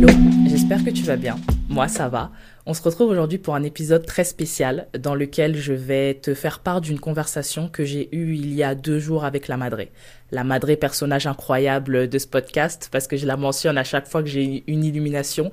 Hello, 0.00 0.12
j'espère 0.46 0.84
que 0.84 0.90
tu 0.90 1.02
vas 1.02 1.16
bien. 1.16 1.34
Moi, 1.68 1.88
ça 1.88 2.08
va. 2.08 2.30
On 2.66 2.72
se 2.72 2.80
retrouve 2.80 3.10
aujourd'hui 3.10 3.38
pour 3.38 3.56
un 3.56 3.64
épisode 3.64 4.06
très 4.06 4.22
spécial 4.22 4.86
dans 4.96 5.16
lequel 5.16 5.56
je 5.56 5.72
vais 5.72 6.14
te 6.14 6.34
faire 6.34 6.60
part 6.60 6.80
d'une 6.80 7.00
conversation 7.00 7.68
que 7.68 7.84
j'ai 7.84 8.08
eue 8.14 8.36
il 8.36 8.54
y 8.54 8.62
a 8.62 8.76
deux 8.76 9.00
jours 9.00 9.24
avec 9.24 9.48
la 9.48 9.56
Madré. 9.56 9.90
La 10.30 10.44
Madré, 10.44 10.76
personnage 10.76 11.26
incroyable 11.26 12.08
de 12.08 12.18
ce 12.20 12.28
podcast, 12.28 12.88
parce 12.92 13.08
que 13.08 13.16
je 13.16 13.26
la 13.26 13.36
mentionne 13.36 13.76
à 13.76 13.82
chaque 13.82 14.06
fois 14.06 14.22
que 14.22 14.28
j'ai 14.28 14.62
une 14.68 14.84
illumination. 14.84 15.50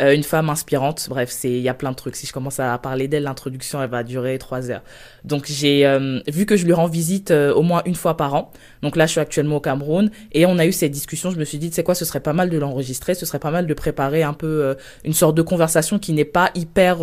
Euh, 0.00 0.14
une 0.14 0.22
femme 0.22 0.48
inspirante. 0.48 1.06
Bref, 1.08 1.28
c'est 1.30 1.50
il 1.50 1.60
y 1.60 1.68
a 1.68 1.74
plein 1.74 1.90
de 1.90 1.96
trucs. 1.96 2.14
Si 2.14 2.26
je 2.26 2.32
commence 2.32 2.60
à 2.60 2.76
parler 2.78 3.08
d'elle, 3.08 3.24
l'introduction 3.24 3.82
elle 3.82 3.90
va 3.90 4.04
durer 4.04 4.38
trois 4.38 4.70
heures. 4.70 4.82
Donc 5.24 5.46
j'ai 5.46 5.84
euh, 5.86 6.20
vu 6.28 6.46
que 6.46 6.56
je 6.56 6.64
lui 6.64 6.72
rends 6.72 6.86
visite 6.86 7.32
euh, 7.32 7.52
au 7.52 7.62
moins 7.62 7.82
une 7.84 7.96
fois 7.96 8.16
par 8.16 8.34
an. 8.34 8.52
Donc 8.82 8.94
là, 8.94 9.06
je 9.06 9.12
suis 9.12 9.20
actuellement 9.20 9.56
au 9.56 9.60
Cameroun 9.60 10.10
et 10.32 10.46
on 10.46 10.58
a 10.58 10.66
eu 10.66 10.72
cette 10.72 10.92
discussion. 10.92 11.32
Je 11.32 11.38
me 11.38 11.44
suis 11.44 11.58
dit, 11.58 11.70
c'est 11.72 11.82
quoi, 11.82 11.96
ce 11.96 12.04
serait 12.04 12.20
pas 12.20 12.32
mal 12.32 12.48
de 12.48 12.58
l'enregistrer. 12.58 13.14
Ce 13.14 13.26
serait 13.26 13.40
pas 13.40 13.50
mal 13.50 13.66
de 13.66 13.74
préparer 13.74 14.22
un 14.22 14.34
peu 14.34 14.76
une 15.04 15.14
sorte 15.14 15.36
de 15.36 15.42
conversation 15.42 15.98
qui 15.98 16.12
n'est 16.12 16.24
pas 16.24 16.50
hyper 16.54 16.98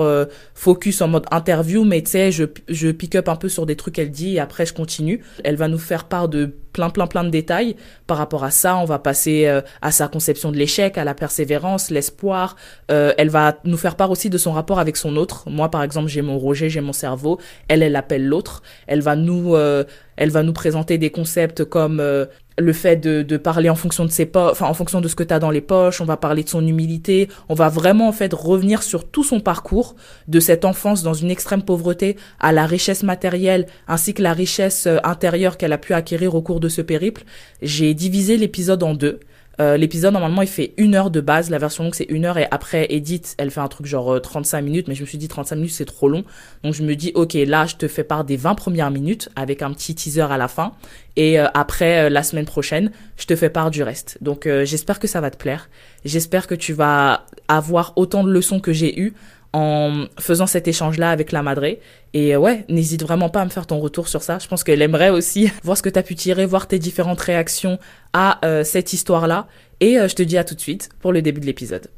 focus 0.54 1.02
en 1.02 1.10
mode 1.10 1.26
interview, 1.32 1.84
mais 1.84 2.02
tu 2.02 2.12
sais, 2.12 2.32
je 2.32 2.46
je 2.70 2.90
pick 2.90 3.16
up 3.16 3.28
un 3.28 3.36
peu 3.36 3.50
sur 3.50 3.66
des 3.66 3.76
trucs 3.76 3.96
qu'elle 3.96 4.12
dit 4.12 4.36
et 4.36 4.40
après 4.40 4.66
je 4.66 4.74
continue. 4.74 5.22
Elle 5.44 5.58
va 5.58 5.68
nous 5.68 5.78
faire 5.78 6.06
part 6.06 6.30
de 6.30 6.56
plein 6.76 6.90
plein 6.90 7.08
plein 7.08 7.24
de 7.24 7.30
détails 7.30 7.76
par 8.06 8.18
rapport 8.18 8.44
à 8.44 8.52
ça. 8.52 8.76
On 8.76 8.86
va 8.86 9.00
passer 9.00 9.48
à 9.82 9.92
sa 9.92 10.08
conception 10.08 10.52
de 10.52 10.58
l'échec, 10.58 10.98
à 10.98 11.04
la 11.04 11.16
persévérance, 11.16 11.90
l'espoir, 11.90 12.56
euh, 12.92 13.14
elle 13.18 13.30
va 13.30 13.58
nous 13.64 13.78
faire 13.78 13.96
part 13.96 14.12
aussi 14.12 14.30
de 14.30 14.38
son 14.38 14.52
rapport 14.52 14.80
avec 14.80 14.98
son 14.98 15.16
autre. 15.16 15.50
Moi, 15.50 15.70
par 15.70 15.84
exemple, 15.84 16.08
j'ai 16.08 16.22
mon 16.22 16.38
Roger, 16.38 16.70
j'ai 16.70 16.82
mon 16.82 16.94
cerveau. 16.94 17.40
Elle, 17.68 17.82
elle 17.82 17.96
appelle 17.96 18.26
l'autre. 18.26 18.62
Elle 18.88 19.02
va 19.02 19.16
nous, 19.16 19.56
euh, 19.56 19.84
elle 20.18 20.30
va 20.30 20.44
nous 20.44 20.54
présenter 20.54 20.98
des 20.98 21.10
concepts 21.10 21.66
comme 21.66 22.00
euh, 22.00 22.26
le 22.58 22.74
fait 22.74 22.96
de, 22.96 23.22
de, 23.22 23.38
parler 23.38 23.70
en 23.70 23.76
fonction 23.76 24.06
de 24.06 24.12
ses 24.12 24.26
poches, 24.26 24.52
enfin 24.52 24.68
en 24.68 24.74
fonction 24.74 25.02
de 25.02 25.08
ce 25.08 25.16
que 25.16 25.24
tu 25.24 25.34
as 25.34 25.40
dans 25.40 25.52
les 25.52 25.62
poches. 25.62 26.02
On 26.02 26.06
va 26.06 26.18
parler 26.18 26.44
de 26.44 26.50
son 26.50 26.66
humilité. 26.66 27.28
On 27.50 27.54
va 27.54 27.70
vraiment 27.70 28.08
en 28.08 28.12
fait 28.14 28.34
revenir 28.34 28.84
sur 28.84 29.08
tout 29.08 29.24
son 29.24 29.40
parcours 29.40 29.96
de 30.28 30.40
cette 30.40 30.66
enfance 30.66 31.04
dans 31.04 31.14
une 31.14 31.32
extrême 31.32 31.64
pauvreté 31.64 32.16
à 32.40 32.52
la 32.52 32.66
richesse 32.66 33.04
matérielle 33.04 33.68
ainsi 33.88 34.14
que 34.14 34.22
la 34.22 34.34
richesse 34.34 34.88
intérieure 35.04 35.58
qu'elle 35.58 35.74
a 35.74 35.78
pu 35.78 35.94
acquérir 35.94 36.36
au 36.36 36.42
cours 36.42 36.60
de 36.60 36.70
ce 36.70 36.82
périple. 36.82 37.24
J'ai 37.62 37.94
divisé 37.94 38.38
l'épisode 38.38 38.84
en 38.84 38.94
deux. 38.94 39.20
Euh, 39.60 39.78
l'épisode, 39.78 40.14
normalement, 40.14 40.42
il 40.42 40.48
fait 40.48 40.74
une 40.78 40.96
heure 40.96 41.12
de 41.12 41.22
base. 41.22 41.50
La 41.50 41.58
version 41.58 41.84
longue, 41.84 41.96
c'est 41.96 42.08
une 42.10 42.26
heure. 42.26 42.38
Et 42.38 42.48
après, 42.52 42.88
Edith, 42.90 43.36
elle 43.38 43.52
fait 43.52 43.62
un 43.62 43.68
truc 43.68 43.86
genre 43.86 44.20
35 44.22 44.58
euh, 44.58 44.62
minutes. 44.62 44.88
Mais 44.88 44.96
je 44.96 45.02
me 45.02 45.08
suis 45.08 45.18
dit, 45.18 45.28
35 45.28 45.56
minutes, 45.56 45.72
c'est 45.72 45.86
trop 45.86 46.10
long. 46.10 46.24
Donc, 46.64 46.74
je 46.74 46.84
me 46.84 46.96
dis, 46.96 47.12
OK, 47.16 47.34
là, 47.34 47.66
je 47.66 47.76
te 47.76 47.88
fais 47.88 48.04
part 48.04 48.24
des 48.24 48.38
20 48.38 48.56
premières 48.56 48.92
minutes 48.92 49.30
avec 49.36 49.62
un 49.62 49.72
petit 49.72 49.96
teaser 49.96 50.22
à 50.22 50.38
la 50.38 50.48
fin. 50.48 50.74
Et 51.16 51.40
euh, 51.40 51.48
après, 51.54 52.10
la 52.10 52.24
semaine 52.24 52.46
prochaine, 52.46 52.92
je 53.18 53.26
te 53.26 53.36
fais 53.36 53.50
part 53.50 53.72
du 53.72 53.84
reste. 53.84 54.18
Donc, 54.22 54.48
j'espère 54.64 55.00
que 55.00 55.08
ça 55.08 55.22
va 55.22 55.32
te 55.32 55.38
plaire. 55.38 55.70
J'espère 56.04 56.48
que 56.48 56.56
tu 56.56 56.74
vas 56.74 57.26
avoir 57.48 57.94
autant 57.96 58.24
de 58.24 58.32
leçons 58.32 58.60
que 58.60 58.74
j'ai 58.74 59.00
eues 59.00 59.14
en 59.56 60.08
faisant 60.20 60.48
cet 60.48 60.68
échange-là 60.68 61.12
avec 61.12 61.32
la 61.32 61.42
Madré. 61.42 61.80
Et 62.14 62.36
ouais, 62.36 62.66
n'hésite 62.68 63.02
vraiment 63.02 63.30
pas 63.30 63.42
à 63.42 63.46
me 63.46 63.50
faire 63.50 63.66
ton 63.66 63.80
retour 63.80 64.10
sur 64.10 64.22
ça. 64.22 64.38
Je 64.38 64.50
pense 64.50 64.66
qu'elle 64.66 64.82
aimerait 64.82 65.12
aussi 65.12 65.50
voir 65.64 65.78
ce 65.78 65.82
que 65.82 65.88
tu 65.88 65.98
as 65.98 66.04
pu 66.04 66.14
tirer, 66.14 66.46
voir 66.46 66.68
tes 66.68 66.78
différentes 66.78 67.22
réactions 67.22 67.80
à 68.12 68.46
euh, 68.46 68.66
cette 68.66 68.92
histoire-là. 68.92 69.48
Et 69.80 69.98
euh, 69.98 70.10
je 70.10 70.16
te 70.16 70.24
dis 70.24 70.38
à 70.38 70.44
tout 70.44 70.56
de 70.56 70.60
suite 70.60 70.90
pour 71.00 71.14
le 71.14 71.22
début 71.22 71.40
de 71.40 71.46
l'épisode. 71.46 71.90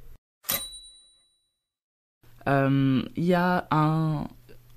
Il 2.45 2.53
euh, 2.53 3.01
y 3.17 3.33
a 3.33 3.67
un, 3.71 4.27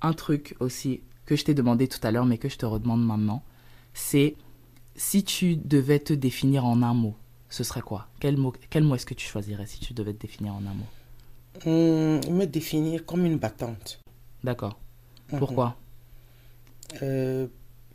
un 0.01 0.13
truc 0.15 0.57
aussi 0.59 1.03
que 1.27 1.37
je 1.37 1.45
t'ai 1.45 1.53
demandé 1.53 1.87
tout 1.87 2.01
à 2.03 2.11
l'heure, 2.11 2.25
mais 2.25 2.39
que 2.39 2.49
je 2.49 2.57
te 2.57 2.65
redemande 2.65 3.05
maintenant. 3.05 3.45
C'est 3.93 4.37
si 4.97 5.23
tu 5.23 5.57
devais 5.57 5.99
te 5.99 6.15
définir 6.15 6.65
en 6.65 6.81
un 6.81 6.95
mot, 6.95 7.15
ce 7.51 7.63
serait 7.63 7.83
quoi? 7.83 8.09
Quel 8.21 8.39
mot, 8.39 8.55
quel 8.71 8.85
mot 8.85 8.95
est-ce 8.95 9.07
que 9.07 9.13
tu 9.13 9.27
choisirais 9.27 9.67
si 9.67 9.81
tu 9.81 9.93
devais 9.93 10.15
te 10.15 10.23
définir 10.23 10.55
en 10.55 10.61
un 10.61 10.75
mot? 10.75 10.87
Me 11.67 12.45
définir 12.45 13.05
comme 13.05 13.27
une 13.27 13.39
battante. 13.39 14.01
D'accord. 14.43 14.79
Mhm. 15.33 15.39
Pourquoi? 15.39 15.77
Euh, 17.03 17.47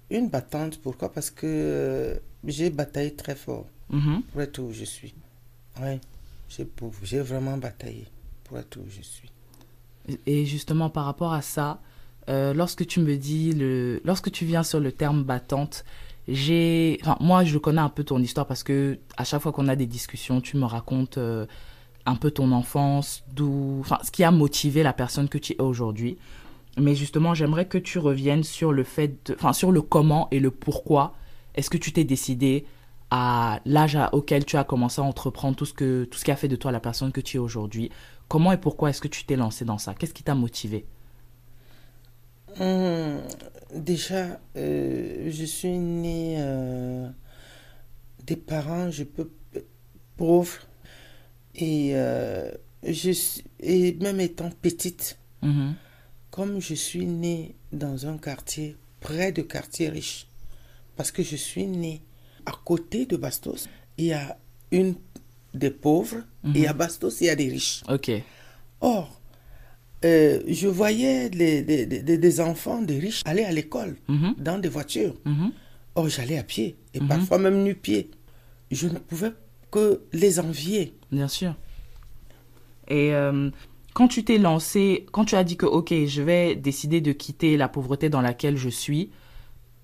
Une 0.09 0.29
battante, 0.29 0.79
pourquoi? 0.81 1.11
Parce 1.11 1.31
que 1.31 1.45
euh, 1.47 2.15
j'ai 2.45 2.69
bataillé 2.69 3.15
très 3.15 3.35
fort 3.35 3.65
mhm. 3.89 4.21
pour 4.31 4.41
être 4.41 4.59
où 4.59 4.71
je 4.71 4.85
suis. 4.85 5.15
Oui, 5.81 5.99
j'ai 7.03 7.19
vraiment 7.19 7.57
bataillé 7.57 8.05
pour 8.43 8.57
être 8.59 8.77
où 8.77 8.85
je 8.87 9.01
suis. 9.01 9.31
Et 10.27 10.45
justement, 10.45 10.89
par 10.89 11.05
rapport 11.05 11.33
à 11.33 11.41
ça, 11.41 11.81
euh, 12.29 12.53
lorsque 12.53 12.85
tu 12.85 12.99
me 12.99 13.17
dis, 13.17 13.51
le, 13.51 13.99
lorsque 14.05 14.31
tu 14.31 14.45
viens 14.45 14.63
sur 14.63 14.79
le 14.79 14.91
terme 14.91 15.23
battante, 15.23 15.83
j'ai, 16.27 16.99
enfin, 17.01 17.17
moi, 17.19 17.43
je 17.43 17.57
connais 17.57 17.81
un 17.81 17.89
peu 17.89 18.03
ton 18.03 18.19
histoire 18.19 18.45
parce 18.45 18.63
que 18.63 18.99
à 19.17 19.23
chaque 19.23 19.41
fois 19.41 19.51
qu'on 19.51 19.67
a 19.67 19.75
des 19.75 19.87
discussions, 19.87 20.39
tu 20.41 20.57
me 20.57 20.65
racontes 20.65 21.17
un 22.05 22.15
peu 22.15 22.31
ton 22.31 22.51
enfance, 22.51 23.23
d'où, 23.33 23.77
enfin, 23.81 23.97
ce 24.03 24.11
qui 24.11 24.23
a 24.23 24.31
motivé 24.31 24.83
la 24.83 24.93
personne 24.93 25.29
que 25.29 25.37
tu 25.37 25.53
es 25.53 25.61
aujourd'hui. 25.61 26.17
Mais 26.77 26.95
justement, 26.95 27.33
j'aimerais 27.33 27.67
que 27.67 27.77
tu 27.77 27.99
reviennes 27.99 28.43
sur 28.43 28.71
le 28.71 28.83
fait, 28.83 29.33
enfin, 29.35 29.53
sur 29.53 29.71
le 29.71 29.81
comment 29.81 30.27
et 30.31 30.39
le 30.39 30.51
pourquoi. 30.51 31.15
Est-ce 31.55 31.69
que 31.69 31.77
tu 31.77 31.93
t'es 31.93 32.03
décidé 32.03 32.65
à 33.11 33.59
l'âge 33.65 33.97
auquel 34.11 34.45
tu 34.45 34.57
as 34.57 34.63
commencé 34.63 34.99
à 35.01 35.03
entreprendre 35.03 35.55
tout 35.55 35.65
ce 35.65 35.73
que, 35.73 36.03
tout 36.05 36.17
ce 36.19 36.25
qui 36.25 36.31
a 36.31 36.35
fait 36.35 36.47
de 36.47 36.55
toi 36.55 36.71
la 36.71 36.79
personne 36.79 37.11
que 37.11 37.21
tu 37.21 37.37
es 37.37 37.39
aujourd'hui 37.39 37.91
Comment 38.27 38.51
et 38.51 38.57
pourquoi 38.57 38.89
est-ce 38.89 39.01
que 39.01 39.07
tu 39.07 39.23
t'es 39.25 39.35
lancé 39.35 39.63
dans 39.65 39.77
ça? 39.77 39.93
Qu'est-ce 39.93 40.13
qui 40.13 40.23
t'a 40.23 40.35
motivé? 40.35 40.85
Hum, 42.59 43.19
Déjà, 43.73 44.39
euh, 44.55 45.29
je 45.29 45.45
suis 45.45 45.77
né 45.77 46.37
euh, 46.39 47.09
des 48.25 48.35
parents, 48.35 48.89
je 48.89 49.03
peux 49.03 49.29
pauvres 50.17 50.59
et, 51.55 51.91
euh, 51.93 52.51
je, 52.83 53.11
et 53.59 53.93
même 54.01 54.19
étant 54.19 54.49
petite, 54.49 55.17
mm-hmm. 55.43 55.73
comme 56.31 56.59
je 56.59 56.73
suis 56.73 57.05
née 57.05 57.55
dans 57.71 58.07
un 58.07 58.17
quartier 58.17 58.75
près 58.99 59.31
de 59.31 59.41
quartier 59.41 59.89
riche, 59.89 60.27
parce 60.95 61.11
que 61.11 61.23
je 61.23 61.35
suis 61.35 61.65
née 61.67 62.01
à 62.45 62.51
côté 62.63 63.05
de 63.05 63.17
Bastos, 63.17 63.67
il 63.97 64.05
y 64.05 64.13
a 64.13 64.37
une 64.71 64.95
des 65.53 65.71
pauvres 65.71 66.17
et 66.53 66.67
à 66.67 66.73
mm-hmm. 66.73 66.77
Bastos, 66.77 67.21
il 67.21 67.25
y 67.25 67.29
a 67.29 67.35
des 67.35 67.49
riches. 67.49 67.83
Ok. 67.89 68.11
Or, 68.81 69.19
euh, 70.03 70.41
je 70.47 70.67
voyais 70.67 71.29
les, 71.29 71.61
des 71.63 72.41
enfants 72.41 72.81
des 72.81 72.99
riches 72.99 73.21
aller 73.25 73.43
à 73.43 73.51
l'école 73.51 73.95
mm-hmm. 74.09 74.35
dans 74.37 74.59
des 74.59 74.69
voitures. 74.69 75.15
Or, 75.95 76.09
j'allais 76.09 76.37
à 76.37 76.43
pied 76.43 76.75
et 76.93 76.99
parfois 76.99 77.39
même 77.39 77.63
nu-pied. 77.63 78.11
Je 78.69 78.87
ne 78.87 78.99
pouvais 78.99 79.31
les 80.13 80.39
envier. 80.39 80.95
Bien 81.11 81.27
sûr. 81.27 81.55
Et 82.87 83.13
euh, 83.13 83.49
quand 83.93 84.07
tu 84.07 84.23
t'es 84.23 84.37
lancé, 84.37 85.05
quand 85.11 85.25
tu 85.25 85.35
as 85.35 85.43
dit 85.43 85.57
que, 85.57 85.65
OK, 85.65 85.93
je 86.05 86.21
vais 86.21 86.55
décider 86.55 87.01
de 87.01 87.11
quitter 87.11 87.57
la 87.57 87.67
pauvreté 87.67 88.09
dans 88.09 88.21
laquelle 88.21 88.57
je 88.57 88.69
suis, 88.69 89.11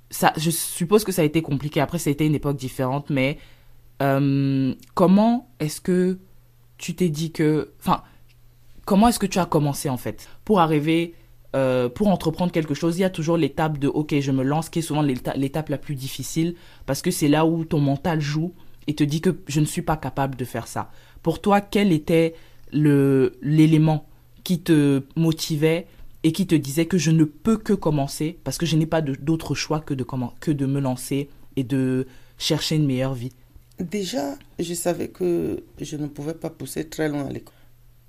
ça, 0.10 0.34
je 0.38 0.50
suppose 0.50 1.04
que 1.04 1.12
ça 1.12 1.22
a 1.22 1.26
été 1.26 1.42
compliqué. 1.42 1.82
Après, 1.82 1.98
ça 1.98 2.10
a 2.10 2.12
été 2.12 2.26
une 2.26 2.36
époque 2.36 2.58
différente, 2.58 3.10
mais 3.10 3.38
euh, 4.02 4.74
comment 4.94 5.50
est-ce 5.60 5.82
que 5.82 6.20
tu 6.78 6.96
t'es 6.96 7.10
dit 7.10 7.32
que... 7.32 7.72
Enfin, 7.80 8.04
comment 8.86 9.08
est-ce 9.08 9.20
que 9.20 9.26
tu 9.26 9.40
as 9.40 9.46
commencé, 9.46 9.90
en 9.90 9.98
fait? 9.98 10.30
Pour 10.46 10.60
arriver... 10.60 11.16
Euh, 11.54 11.90
pour 11.90 12.08
entreprendre 12.08 12.54
quelque 12.54 12.74
chose, 12.74 12.98
il 12.98 13.02
y 13.02 13.04
a 13.04 13.10
toujours 13.10 13.36
l'étape 13.36 13.78
de 13.78 13.90
OK, 13.90 14.18
je 14.18 14.32
me 14.32 14.42
lance, 14.42 14.70
qui 14.70 14.80
est 14.80 14.82
souvent 14.82 15.02
l'étape 15.02 15.68
la 15.68 15.78
plus 15.78 15.96
difficile, 15.96 16.56
parce 16.86 17.02
que 17.02 17.12
c'est 17.12 17.28
là 17.28 17.46
où 17.46 17.66
ton 17.66 17.82
mental 17.82 18.22
joue 18.22 18.54
et 18.88 18.96
te 18.96 19.04
dit 19.04 19.22
que 19.22 19.38
je 19.48 19.60
ne 19.60 19.66
suis 19.66 19.82
pas 19.82 19.98
capable 19.98 20.36
de 20.36 20.46
faire 20.46 20.68
ça. 20.68 20.92
Pour 21.22 21.42
toi, 21.42 21.62
quel 21.62 21.92
était 21.92 22.36
l'élément 22.72 24.06
qui 24.44 24.62
te 24.62 25.04
motivait 25.16 25.88
et 26.24 26.32
qui 26.32 26.48
te 26.48 26.56
disait 26.56 26.86
que 26.86 26.98
je 26.98 27.12
ne 27.12 27.24
peux 27.24 27.58
que 27.58 27.74
commencer 27.74 28.40
parce 28.44 28.58
que 28.58 28.66
je 28.66 28.76
n'ai 28.76 28.86
pas 28.86 29.02
d'autre 29.02 29.56
choix 29.56 29.80
que 29.80 29.94
de, 29.94 30.04
comment, 30.04 30.34
que 30.40 30.52
de 30.52 30.66
me 30.66 30.80
lancer 30.80 31.30
et 31.56 31.64
de 31.64 32.08
chercher 32.38 32.76
une 32.76 32.86
meilleure 32.86 33.14
vie? 33.14 33.32
Déjà, 33.80 34.36
je 34.60 34.74
savais 34.74 35.08
que 35.08 35.64
je 35.80 35.98
ne 35.98 36.08
pouvais 36.08 36.36
pas 36.36 36.50
pousser 36.50 36.88
très 36.88 37.10
loin 37.10 37.26
à 37.26 37.32
l'école 37.32 37.54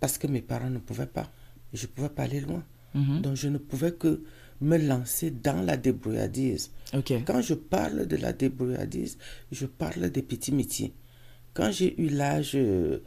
parce 0.00 0.18
que 0.18 0.26
mes 0.26 0.42
parents 0.42 0.70
ne 0.70 0.78
pouvaient 0.78 1.06
pas. 1.06 1.30
Je 1.72 1.86
ne 1.86 1.92
pouvais 1.92 2.08
pas 2.08 2.24
aller 2.24 2.40
loin. 2.40 2.62
Mhm. 2.94 3.20
Donc, 3.22 3.36
je 3.36 3.48
ne 3.48 3.58
pouvais 3.58 3.92
que 3.92 4.22
me 4.62 4.78
lancer 4.78 5.30
dans 5.30 5.60
la 5.62 5.76
débrouillardise. 5.76 6.70
Quand 7.26 7.40
je 7.40 7.54
parle 7.54 8.06
de 8.06 8.16
la 8.16 8.32
débrouillardise, 8.32 9.18
je 9.50 9.66
parle 9.66 10.10
des 10.10 10.22
petits 10.22 10.52
métiers. 10.52 10.92
Quand 11.54 11.70
j'ai 11.70 12.00
eu 12.00 12.08
l'âge 12.08 12.52
euh, 12.54 12.98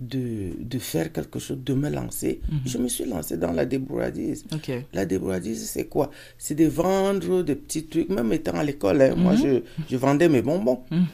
de, 0.00 0.52
de, 0.60 0.78
faire 0.78 1.12
quelque 1.12 1.38
chose, 1.38 1.58
de 1.64 1.74
me 1.74 1.88
lancer, 1.88 2.40
mhm. 2.50 2.58
je 2.66 2.78
me 2.78 2.88
suis 2.88 3.04
lancé 3.04 3.36
dans 3.36 3.52
la 3.52 3.64
débrouillardise. 3.64 4.44
La 4.92 5.06
débrouillardise, 5.06 5.68
c'est 5.68 5.86
quoi? 5.86 6.10
C'est 6.38 6.54
de 6.54 6.66
vendre 6.66 7.42
des 7.42 7.54
petits 7.54 7.86
trucs, 7.86 8.08
même 8.08 8.32
étant 8.32 8.54
à 8.58 8.64
l'école. 8.64 9.00
Hein. 9.02 9.14
Moi, 9.16 9.32
mhm. 9.32 9.38
je, 9.42 9.62
je, 9.90 9.96
vendais 9.96 10.28
mes 10.28 10.42
bonbons. 10.42 10.82
Mhm. 10.90 11.06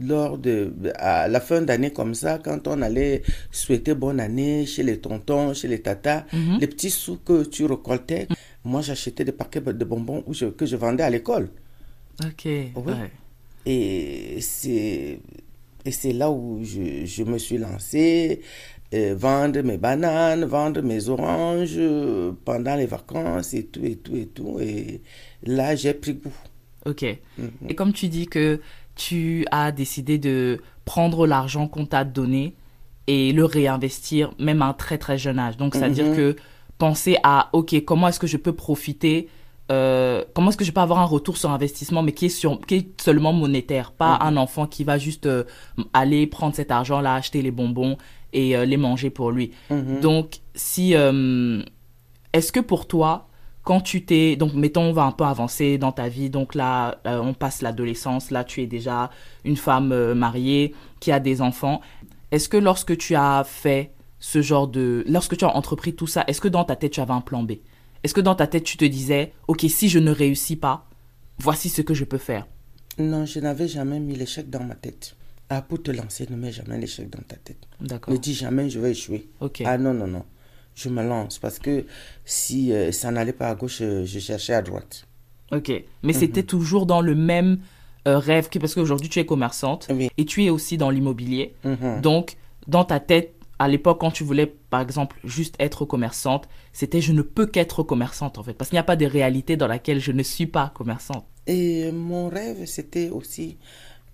Lors 0.00 0.36
de, 0.36 0.72
à 0.96 1.28
la 1.28 1.40
fin 1.40 1.62
d'année 1.62 1.92
comme 1.92 2.14
ça, 2.14 2.40
quand 2.42 2.66
on 2.66 2.82
allait 2.82 3.22
souhaiter 3.52 3.94
bonne 3.94 4.18
année 4.18 4.66
chez 4.66 4.82
les 4.82 4.98
tontons, 4.98 5.54
chez 5.54 5.68
les 5.68 5.80
tatas, 5.80 6.24
les 6.58 6.66
petits 6.66 6.90
sous 6.90 7.18
que 7.18 7.44
tu 7.44 7.66
récoltais, 7.66 8.26
moi, 8.64 8.82
j'achetais 8.82 9.24
des 9.24 9.32
paquets 9.32 9.60
de 9.60 9.84
bonbons 9.84 10.22
que 10.56 10.66
je 10.66 10.76
vendais 10.76 11.02
à 11.02 11.10
l'école. 11.10 11.50
Ok. 12.24 12.46
Et 13.66 14.38
c'est 14.40 15.20
et 15.84 15.90
c'est 15.92 16.12
là 16.12 16.30
où 16.30 16.60
je, 16.62 17.06
je, 17.06 17.22
me 17.24 17.38
suis 17.38 17.56
lancé 17.56 18.42
vendre 18.92 19.62
mes 19.62 19.76
bananes, 19.76 20.44
vendre 20.44 20.82
mes 20.82 21.08
oranges 21.08 21.76
euh, 21.76 22.32
pendant 22.44 22.74
les 22.74 22.86
vacances 22.86 23.54
et 23.54 23.66
tout, 23.66 23.84
et 23.84 23.96
tout, 23.96 24.16
et 24.16 24.26
tout. 24.26 24.58
Et 24.60 25.00
là, 25.44 25.76
j'ai 25.76 25.94
pris 25.94 26.14
goût. 26.14 26.32
Ok. 26.86 27.04
Mhm. 27.38 27.50
Et 27.68 27.74
comme 27.74 27.92
tu 27.92 28.08
dis 28.08 28.26
que 28.26 28.60
tu 28.96 29.44
as 29.50 29.72
décidé 29.72 30.18
de 30.18 30.60
prendre 30.84 31.26
l'argent 31.26 31.68
qu'on 31.68 31.86
t'a 31.86 32.04
donné 32.04 32.54
et 33.06 33.32
le 33.32 33.44
réinvestir 33.44 34.32
même 34.38 34.62
à 34.62 34.66
un 34.66 34.72
très 34.72 34.98
très 34.98 35.18
jeune 35.18 35.38
âge. 35.38 35.56
Donc, 35.56 35.74
c'est-à-dire 35.74 36.06
mhm. 36.06 36.16
que 36.16 36.36
penser 36.80 37.16
à, 37.22 37.50
ok, 37.52 37.84
comment 37.84 38.08
est-ce 38.08 38.18
que 38.18 38.26
je 38.26 38.38
peux 38.38 38.54
profiter 38.54 39.28
euh, 39.70 40.24
comment 40.34 40.48
est-ce 40.48 40.56
que 40.56 40.64
je 40.64 40.72
peux 40.72 40.80
avoir 40.80 40.98
un 40.98 41.04
retour 41.04 41.36
sur 41.36 41.50
investissement, 41.50 42.02
mais 42.02 42.10
qui 42.10 42.26
est, 42.26 42.30
sur, 42.30 42.60
qui 42.60 42.74
est 42.74 43.00
seulement 43.00 43.32
monétaire, 43.32 43.92
pas 43.92 44.14
mhm. 44.14 44.26
un 44.26 44.36
enfant 44.36 44.66
qui 44.66 44.82
va 44.82 44.98
juste 44.98 45.26
euh, 45.26 45.44
aller 45.92 46.26
prendre 46.26 46.56
cet 46.56 46.72
argent-là, 46.72 47.14
acheter 47.14 47.40
les 47.40 47.52
bonbons 47.52 47.96
et 48.32 48.56
euh, 48.56 48.64
les 48.64 48.76
manger 48.76 49.10
pour 49.10 49.30
lui. 49.30 49.52
Mhm. 49.70 50.00
Donc, 50.00 50.38
si, 50.56 50.92
est-ce 52.32 52.50
que 52.50 52.58
pour 52.58 52.88
toi, 52.88 53.28
quand 53.62 53.80
tu 53.80 54.04
t'es, 54.04 54.34
donc 54.34 54.54
mettons, 54.54 54.82
on 54.82 54.92
va 54.92 55.04
un 55.04 55.12
peu 55.12 55.24
avancer 55.24 55.78
dans 55.78 55.92
ta 55.92 56.08
vie, 56.08 56.30
donc 56.30 56.56
là, 56.56 56.98
on 57.04 57.34
passe 57.34 57.62
l'adolescence, 57.62 58.32
là, 58.32 58.42
tu 58.42 58.62
es 58.62 58.66
déjà 58.66 59.10
une 59.44 59.56
femme 59.56 60.14
mariée 60.14 60.74
qui 60.98 61.12
a 61.12 61.20
des 61.20 61.42
enfants. 61.42 61.80
Est-ce 62.32 62.48
que 62.48 62.56
lorsque 62.56 62.96
tu 62.96 63.14
as 63.14 63.44
fait 63.44 63.92
ce 64.20 64.42
genre 64.42 64.68
de, 64.68 65.04
lorsque 65.08 65.36
tu 65.36 65.44
as 65.44 65.56
entrepris 65.56 65.94
tout 65.94 66.06
ça, 66.06 66.24
est-ce 66.28 66.40
que 66.40 66.48
dans 66.48 66.64
ta 66.64 66.76
tête 66.76 66.92
tu 66.92 67.00
avais 67.00 67.12
un 67.12 67.20
plan 67.20 67.42
B? 67.42 67.52
Est-ce 68.02 68.14
que 68.14 68.20
dans 68.20 68.34
ta 68.34 68.46
tête, 68.46 68.64
tu 68.64 68.76
te 68.76 68.84
disais, 68.84 69.32
OK, 69.48 69.64
si 69.68 69.88
je 69.88 69.98
ne 69.98 70.10
réussis 70.10 70.56
pas, 70.56 70.88
voici 71.38 71.68
ce 71.68 71.82
que 71.82 71.94
je 71.94 72.04
peux 72.04 72.18
faire? 72.18 72.46
Non, 72.98 73.26
je 73.26 73.40
n'avais 73.40 73.68
jamais 73.68 74.00
mis 74.00 74.14
l'échec 74.16 74.48
dans 74.48 74.62
ma 74.62 74.74
tête. 74.74 75.16
Ah, 75.48 75.62
pour 75.62 75.82
te 75.82 75.90
lancer, 75.90 76.26
ne 76.30 76.36
mets 76.36 76.52
jamais 76.52 76.78
l'échec 76.78 77.10
dans 77.10 77.22
ta 77.22 77.36
tête. 77.36 77.66
D'accord. 77.80 78.14
Ne 78.14 78.18
dis 78.18 78.34
jamais, 78.34 78.70
je 78.70 78.78
vais 78.78 78.92
échouer. 78.92 79.28
OK. 79.40 79.62
Ah 79.66 79.76
non, 79.76 79.92
non, 79.92 80.06
non. 80.06 80.24
Je 80.74 80.88
me 80.88 81.02
lance 81.02 81.38
parce 81.38 81.58
que 81.58 81.84
si 82.24 82.72
euh, 82.72 82.92
ça 82.92 83.10
n'allait 83.10 83.32
pas 83.32 83.48
à 83.48 83.54
gauche, 83.54 83.80
euh, 83.82 84.06
je 84.06 84.18
cherchais 84.18 84.54
à 84.54 84.62
droite. 84.62 85.06
Ok. 85.50 85.68
Mais 86.02 86.12
mhm. 86.12 86.18
c'était 86.18 86.42
toujours 86.44 86.86
dans 86.86 87.00
le 87.00 87.14
même 87.14 87.58
euh, 88.06 88.18
rêve 88.18 88.48
que, 88.48 88.58
parce 88.58 88.74
qu'aujourd'hui, 88.74 89.08
tu 89.08 89.18
es 89.18 89.26
commerçante 89.26 89.88
et 90.16 90.24
tu 90.24 90.44
es 90.44 90.50
aussi 90.50 90.78
dans 90.78 90.88
l'immobilier. 90.88 91.54
Mhm. 91.64 92.00
Donc, 92.00 92.36
dans 92.68 92.84
ta 92.84 93.00
tête, 93.00 93.34
à 93.60 93.68
l'époque, 93.68 94.00
quand 94.00 94.10
tu 94.10 94.24
voulais, 94.24 94.46
par 94.46 94.80
exemple, 94.80 95.16
juste 95.22 95.54
être 95.58 95.84
commerçante, 95.84 96.48
c'était 96.72 97.02
je 97.02 97.12
ne 97.12 97.20
peux 97.20 97.44
qu'être 97.44 97.82
commerçante, 97.82 98.38
en 98.38 98.42
fait. 98.42 98.54
Parce 98.54 98.70
qu'il 98.70 98.76
n'y 98.76 98.80
a 98.80 98.84
pas 98.84 98.96
de 98.96 99.04
réalité 99.04 99.58
dans 99.58 99.66
laquelle 99.66 100.00
je 100.00 100.12
ne 100.12 100.22
suis 100.22 100.46
pas 100.46 100.72
commerçante. 100.74 101.26
Et 101.46 101.92
mon 101.92 102.30
rêve, 102.30 102.64
c'était 102.64 103.10
aussi 103.10 103.58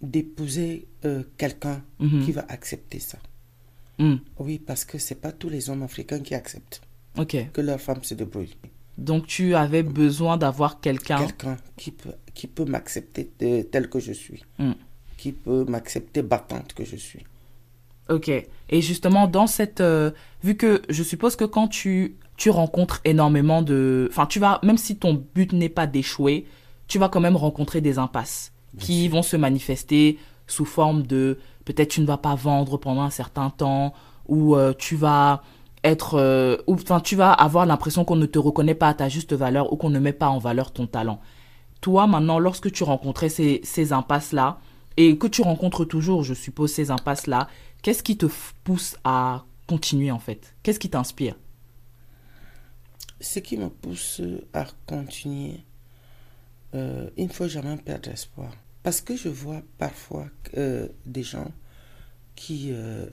d'épouser 0.03 0.89
euh, 1.05 1.23
quelqu'un 1.39 1.81
mhm. 2.01 2.25
qui 2.25 2.33
va 2.33 2.45
accepter 2.49 2.99
ça. 2.99 3.19
Hmm. 3.99 4.17
Oui, 4.41 4.59
parce 4.59 4.85
que 4.85 4.99
c'est 4.99 5.21
pas 5.21 5.31
tous 5.31 5.49
les 5.49 5.71
hommes 5.71 5.85
africains 5.85 6.19
qui 6.21 6.35
acceptent 6.35 6.83
que 7.25 7.61
leur 7.61 7.81
femme 7.81 8.03
se 8.03 8.15
débrouille. 8.15 8.57
Donc 8.99 9.27
tu 9.27 9.55
avais 9.55 9.85
besoin 9.85 10.37
d'avoir 10.37 10.81
quelqu'un. 10.81 11.19
Quelqu'un 11.19 11.57
qui 11.77 11.93
peut, 11.93 12.13
qui 12.35 12.47
peut 12.49 12.65
m'accepter 12.65 13.31
tel 13.71 13.89
que 13.89 14.01
je 14.01 14.13
suis. 14.13 14.45
Hmm. 14.59 14.73
Qui 15.17 15.31
peut 15.33 15.65
m'accepter 15.67 16.23
battante 16.23 16.75
que 16.75 16.85
je 16.85 16.97
suis. 16.97 17.25
Ok. 18.09 18.29
Et 18.29 18.81
justement, 18.81 19.27
dans 19.27 19.47
cette... 19.47 19.81
Euh, 19.81 20.11
vu 20.43 20.57
que 20.57 20.83
je 20.89 21.03
suppose 21.03 21.37
que 21.37 21.45
quand 21.45 21.69
tu, 21.69 22.17
tu 22.37 22.51
rencontres 22.51 23.01
énormément 23.05 23.63
de... 23.63 24.09
Enfin, 24.11 24.27
tu 24.27 24.39
vas... 24.39 24.61
Même 24.63 24.79
si 24.79 24.97
ton 24.97 25.25
but 25.35 25.53
n'est 25.53 25.69
pas 25.69 25.87
d'échouer, 25.87 26.47
tu 26.89 26.99
vas 26.99 27.09
quand 27.09 27.21
même 27.21 27.37
rencontrer 27.37 27.81
des 27.81 27.99
impasses 27.99 28.53
qui 28.79 29.09
vont 29.09 29.23
se 29.23 29.37
manifester 29.37 30.19
sous 30.47 30.65
forme 30.65 31.03
de... 31.03 31.39
Peut-être 31.65 31.89
tu 31.89 32.01
ne 32.01 32.07
vas 32.07 32.19
pas 32.19 32.35
vendre 32.37 32.77
pendant 32.77 33.03
un 33.03 33.11
certain 33.11 33.51
temps 33.51 33.93
ou 34.29 34.57
euh, 34.57 34.73
tu 34.77 34.95
vas 34.95 35.43
être... 35.83 36.15
Euh, 36.15 36.59
ou 36.69 36.75
enfin, 36.75 37.01
tu 37.01 37.17
vas 37.17 37.33
avoir 37.33 37.67
l'impression 37.67 38.05
qu'on 38.05 38.17
ne 38.17 38.27
te 38.27 38.39
reconnaît 38.39 38.75
pas 38.75 38.89
à 38.89 38.95
ta 38.95 39.09
juste 39.09 39.33
valeur 39.33 39.73
ou 39.73 39.77
qu'on 39.77 39.91
ne 39.91 39.99
met 39.99 40.13
pas 40.13 40.29
en 40.29 40.39
valeur 40.39 40.73
ton 40.73 40.87
talent. 40.87 41.21
Toi, 41.81 42.07
maintenant, 42.07 42.39
lorsque 42.39 42.71
tu 42.71 42.85
rencontrais 42.85 43.29
ces, 43.29 43.61
ces 43.65 43.93
impasses-là, 43.93 44.59
et 44.97 45.19
que 45.19 45.27
tu 45.27 45.43
rencontres 45.43 45.85
toujours, 45.85 46.23
je 46.23 46.35
suppose, 46.35 46.73
ces 46.73 46.91
impasses-là, 46.91 47.49
Qu'est-ce 47.87 48.03
qui 48.03 48.17
te 48.17 48.27
pousse 48.65 48.97
à 49.05 49.45
continuer 49.69 50.11
en 50.11 50.19
fait? 50.19 50.57
Qu'est-ce 50.65 50.81
qui 50.81 50.91
t'inspire? 50.91 51.37
Ce 53.21 53.39
qui 53.39 53.57
me 53.57 53.69
pousse 53.69 54.21
à 54.53 54.67
continuer, 54.87 55.61
euh, 56.75 57.09
il 57.17 57.29
ne 57.29 57.33
faut 57.33 57.47
jamais 57.47 57.77
perdre 57.77 58.11
espoir. 58.11 58.53
Parce 58.83 59.01
que 59.01 59.17
je 59.17 59.29
vois 59.29 59.63
parfois 59.79 60.27
euh, 60.57 60.89
des 61.05 61.23
gens 61.23 61.53
qui, 62.35 62.71
euh, 62.73 63.07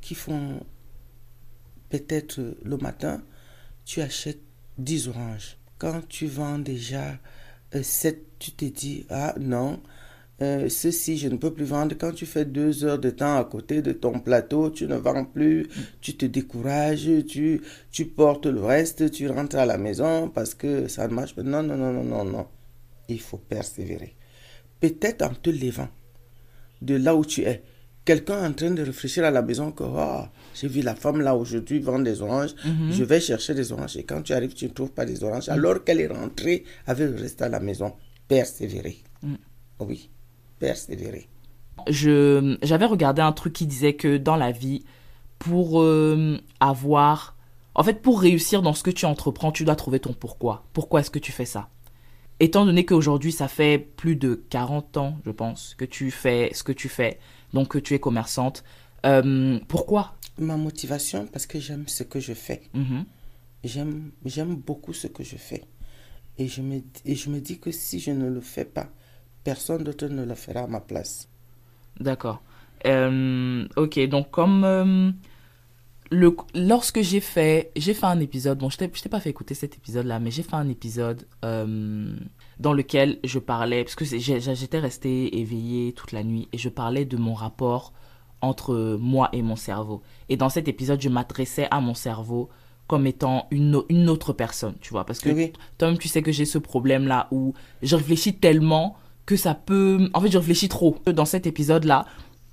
qui 0.00 0.14
font 0.14 0.60
peut-être 1.90 2.40
le 2.64 2.78
matin, 2.78 3.22
tu 3.84 4.00
achètes 4.00 4.40
10 4.78 5.08
oranges. 5.08 5.58
Quand 5.76 6.08
tu 6.08 6.26
vends 6.26 6.58
déjà 6.58 7.18
7, 7.72 8.38
tu 8.38 8.52
te 8.52 8.64
dis, 8.64 9.04
ah 9.10 9.34
non, 9.38 9.82
euh, 10.40 10.68
ceci, 10.68 11.18
je 11.18 11.28
ne 11.28 11.36
peux 11.36 11.52
plus 11.52 11.64
vendre. 11.64 11.96
Quand 11.98 12.12
tu 12.12 12.24
fais 12.24 12.44
deux 12.44 12.84
heures 12.84 12.98
de 12.98 13.10
temps 13.10 13.36
à 13.36 13.44
côté 13.44 13.82
de 13.82 13.92
ton 13.92 14.20
plateau, 14.20 14.70
tu 14.70 14.86
ne 14.86 14.94
vends 14.96 15.24
plus, 15.24 15.66
tu 16.00 16.16
te 16.16 16.26
décourages, 16.26 17.08
tu, 17.26 17.60
tu 17.90 18.06
portes 18.06 18.46
le 18.46 18.60
reste, 18.60 19.10
tu 19.10 19.28
rentres 19.28 19.56
à 19.56 19.66
la 19.66 19.78
maison 19.78 20.28
parce 20.28 20.54
que 20.54 20.86
ça 20.86 21.08
ne 21.08 21.14
marche 21.14 21.34
pas. 21.34 21.42
Non, 21.42 21.62
non, 21.62 21.76
non, 21.76 21.92
non, 21.92 22.04
non, 22.04 22.24
non. 22.24 22.46
Il 23.08 23.20
faut 23.20 23.38
persévérer. 23.38 24.14
Peut-être 24.80 25.22
en 25.22 25.34
te 25.34 25.50
levant 25.50 25.88
de 26.82 26.94
là 26.94 27.16
où 27.16 27.24
tu 27.24 27.42
es. 27.42 27.62
Quelqu'un 28.04 28.48
en 28.48 28.52
train 28.52 28.70
de 28.70 28.82
réfléchir 28.82 29.24
à 29.24 29.30
la 29.30 29.42
maison 29.42 29.70
que 29.72 29.82
oh, 29.84 30.22
j'ai 30.54 30.68
vu 30.68 30.80
la 30.80 30.94
femme 30.94 31.20
là 31.20 31.34
aujourd'hui 31.36 31.78
vendre 31.80 32.04
des 32.04 32.22
oranges, 32.22 32.54
mhm. 32.64 32.90
je 32.92 33.04
vais 33.04 33.20
chercher 33.20 33.54
des 33.54 33.70
oranges. 33.72 33.96
Et 33.96 34.04
quand 34.04 34.22
tu 34.22 34.32
arrives, 34.32 34.54
tu 34.54 34.66
ne 34.66 34.70
trouves 34.70 34.92
pas 34.92 35.04
des 35.04 35.24
oranges, 35.24 35.48
alors 35.48 35.84
qu'elle 35.84 36.00
est 36.00 36.06
rentrée 36.06 36.64
avec 36.86 37.10
le 37.10 37.20
reste 37.20 37.42
à 37.42 37.48
la 37.48 37.60
maison. 37.60 37.92
Persévérer. 38.28 38.98
Mm. 39.22 39.34
Oui 39.80 40.10
persévérer. 40.58 41.28
Je, 41.88 42.58
j'avais 42.62 42.86
regardé 42.86 43.22
un 43.22 43.32
truc 43.32 43.52
qui 43.52 43.66
disait 43.66 43.94
que 43.94 44.16
dans 44.16 44.36
la 44.36 44.52
vie, 44.52 44.84
pour 45.38 45.80
euh, 45.80 46.38
avoir... 46.60 47.36
En 47.74 47.84
fait, 47.84 48.02
pour 48.02 48.20
réussir 48.20 48.62
dans 48.62 48.74
ce 48.74 48.82
que 48.82 48.90
tu 48.90 49.06
entreprends, 49.06 49.52
tu 49.52 49.64
dois 49.64 49.76
trouver 49.76 50.00
ton 50.00 50.12
pourquoi. 50.12 50.64
Pourquoi 50.72 51.00
est-ce 51.00 51.10
que 51.10 51.20
tu 51.20 51.30
fais 51.30 51.44
ça? 51.44 51.68
Étant 52.40 52.64
donné 52.64 52.84
qu'aujourd'hui, 52.84 53.32
ça 53.32 53.48
fait 53.48 53.78
plus 53.78 54.16
de 54.16 54.34
40 54.50 54.96
ans, 54.96 55.18
je 55.24 55.30
pense, 55.30 55.74
que 55.76 55.84
tu 55.84 56.10
fais 56.10 56.50
ce 56.54 56.62
que 56.62 56.72
tu 56.72 56.88
fais, 56.88 57.18
donc 57.52 57.68
que 57.68 57.78
tu 57.78 57.94
es 57.94 58.00
commerçante, 58.00 58.64
euh, 59.06 59.58
pourquoi? 59.68 60.14
Ma 60.38 60.56
motivation, 60.56 61.26
parce 61.26 61.46
que 61.46 61.58
j'aime 61.58 61.88
ce 61.88 62.04
que 62.04 62.20
je 62.20 62.32
fais. 62.34 62.62
Mm-hmm. 62.74 63.04
J'aime, 63.64 64.10
j'aime 64.24 64.54
beaucoup 64.54 64.92
ce 64.92 65.08
que 65.08 65.24
je 65.24 65.36
fais. 65.36 65.64
Et 66.38 66.46
je, 66.46 66.62
me, 66.62 66.80
et 67.04 67.16
je 67.16 67.30
me 67.30 67.40
dis 67.40 67.58
que 67.58 67.72
si 67.72 67.98
je 67.98 68.12
ne 68.12 68.28
le 68.28 68.40
fais 68.40 68.64
pas, 68.64 68.88
personne 69.48 69.82
d'autre 69.82 70.08
ne 70.08 70.24
le 70.26 70.34
fera 70.34 70.60
à 70.60 70.66
ma 70.66 70.80
place. 70.80 71.26
D'accord. 71.98 72.42
Euh, 72.86 73.66
ok, 73.76 73.98
donc 74.08 74.30
comme 74.30 74.62
euh, 74.62 75.10
le, 76.10 76.36
lorsque 76.54 77.00
j'ai 77.00 77.20
fait, 77.20 77.72
j'ai 77.74 77.94
fait 77.94 78.04
un 78.04 78.20
épisode, 78.20 78.58
bon, 78.58 78.68
je 78.68 78.76
t'ai 78.76 79.08
pas 79.08 79.20
fait 79.20 79.30
écouter 79.30 79.54
cet 79.54 79.74
épisode-là, 79.76 80.18
mais 80.18 80.30
j'ai 80.30 80.42
fait 80.42 80.54
un 80.64 80.68
épisode 80.68 81.26
euh, 81.46 82.14
dans 82.60 82.74
lequel 82.74 83.18
je 83.24 83.38
parlais, 83.38 83.84
parce 83.84 83.94
que 83.94 84.04
j'étais 84.04 84.80
resté 84.80 85.40
éveillé 85.40 85.94
toute 85.94 86.12
la 86.12 86.22
nuit, 86.24 86.46
et 86.52 86.58
je 86.58 86.68
parlais 86.68 87.06
de 87.06 87.16
mon 87.16 87.32
rapport 87.32 87.94
entre 88.42 88.98
moi 89.00 89.30
et 89.32 89.40
mon 89.40 89.56
cerveau. 89.56 90.02
Et 90.28 90.36
dans 90.36 90.50
cet 90.50 90.68
épisode, 90.68 91.00
je 91.00 91.08
m'adressais 91.08 91.68
à 91.70 91.80
mon 91.80 91.94
cerveau 91.94 92.50
comme 92.86 93.06
étant 93.06 93.48
une, 93.50 93.82
une 93.88 94.10
autre 94.10 94.34
personne, 94.34 94.74
tu 94.80 94.90
vois, 94.90 95.04
parce 95.06 95.20
que 95.20 95.30
toi-même, 95.78 95.98
tu 95.98 96.08
sais 96.08 96.22
que 96.22 96.32
j'ai 96.32 96.44
ce 96.44 96.58
problème-là 96.58 97.28
où 97.30 97.54
je 97.82 97.96
réfléchis 97.96 98.34
tellement 98.34 98.96
que 99.28 99.36
ça 99.36 99.54
peut... 99.54 100.08
En 100.14 100.22
fait, 100.22 100.30
je 100.30 100.38
réfléchis 100.38 100.70
trop. 100.70 100.96
Dans 101.04 101.26
cet 101.26 101.46
épisode-là, 101.46 102.06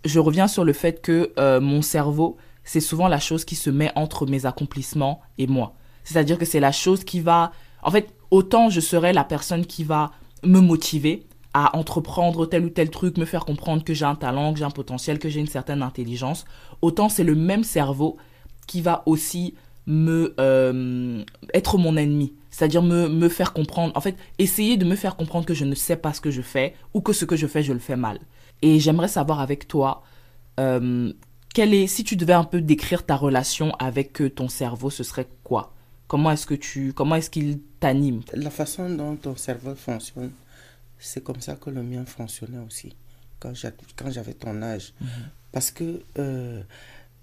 je 0.03 0.20
reviens 0.20 0.50
sur 0.50 0.65
le 0.65 0.74
fait 0.74 1.01
que 1.01 1.32
euh, 1.39 1.62
mon 1.62 1.82
cerveau, 1.82 2.36
c'est 2.65 2.82
souvent 2.82 3.08
la 3.08 3.17
chose 3.17 3.46
qui 3.46 3.55
se 3.55 3.70
met 3.70 3.94
entre 3.96 4.25
mes 4.25 4.46
accomplissements 4.46 5.22
et 5.38 5.48
moi. 5.48 5.75
C'est-à-dire 6.03 6.38
que 6.38 6.44
c'est 6.44 6.60
la 6.60 6.74
chose 6.74 7.05
qui 7.05 7.22
va... 7.22 7.53
En 7.82 7.91
fait, 7.91 8.13
autant 8.29 8.70
je 8.70 8.82
serai 8.82 9.13
la 9.13 9.24
personne 9.24 9.65
qui 9.65 9.86
va 9.86 10.12
me 10.44 10.60
motiver 10.60 11.25
à 11.53 11.77
entreprendre 11.77 12.46
tel 12.46 12.65
ou 12.65 12.70
tel 12.70 12.89
truc, 12.89 13.17
me 13.17 13.24
faire 13.24 13.46
comprendre 13.46 13.86
que 13.86 13.94
j'ai 13.94 14.03
un 14.03 14.15
talent, 14.15 14.51
que 14.51 14.60
j'ai 14.60 14.65
un 14.65 14.70
potentiel, 14.70 15.17
que 15.17 15.29
j'ai 15.29 15.39
une 15.39 15.48
certaine 15.48 15.82
intelligence, 15.82 16.44
autant 16.82 17.08
c'est 17.08 17.24
le 17.24 17.36
même 17.36 17.63
cerveau 17.63 18.17
qui 18.67 18.82
va 18.82 19.01
aussi 19.05 19.53
me 19.86 20.36
euh, 20.41 21.24
être 21.53 21.77
mon 21.77 21.96
ennemi. 21.96 22.34
C'est-à-dire 22.55 22.81
me, 22.81 23.09
me 23.09 23.27
faire 23.27 23.51
comprendre, 23.51 23.91
en 23.97 24.00
fait, 24.00 24.15
essayer 24.39 24.77
de 24.77 24.85
me 24.85 24.95
faire 24.95 25.17
comprendre 25.17 25.45
que 25.45 25.53
je 25.53 25.65
ne 25.65 25.75
sais 25.75 25.97
pas 25.97 26.13
ce 26.13 26.21
que 26.21 26.31
je 26.31 26.41
fais 26.41 26.74
ou 26.93 27.01
que 27.01 27.12
ce 27.12 27.25
que 27.25 27.35
je 27.35 27.47
fais, 27.47 27.63
je 27.63 27.74
le 27.74 27.79
fais 27.79 27.97
mal. 27.97 28.17
Et 28.62 28.79
j'aimerais 28.79 29.09
savoir 29.09 29.41
avec 29.41 29.67
toi, 29.67 30.03
euh, 30.62 31.12
quelle 31.53 31.74
est, 31.74 31.88
si 31.88 32.05
tu 32.05 32.15
devais 32.15 32.31
un 32.31 32.45
peu 32.45 32.62
décrire 32.62 33.05
ta 33.05 33.17
relation 33.17 33.75
avec 33.75 34.21
euh, 34.21 34.29
ton 34.29 34.47
cerveau, 34.47 34.89
ce 34.89 35.03
serait 35.03 35.27
quoi? 35.43 35.74
Comment 36.07 36.31
est-ce 36.31 36.45
que 36.45 36.53
tu, 36.53 36.93
comment 36.93 37.15
est-ce 37.15 37.29
qu'il 37.29 37.59
t'anime? 37.81 38.21
La 38.31 38.50
façon 38.50 38.89
dont 38.89 39.17
ton 39.17 39.35
cerveau 39.35 39.75
fonctionne, 39.75 40.31
c'est 40.97 41.21
comme 41.21 41.41
ça 41.41 41.57
que 41.57 41.69
le 41.69 41.83
mien 41.83 42.05
fonctionnait 42.05 42.63
aussi 42.65 42.95
quand 43.38 43.53
j'avais 43.53 44.33
ton 44.33 44.62
âge. 44.62 44.93
Mhm. 45.01 45.07
Parce 45.51 45.71
que 45.71 46.01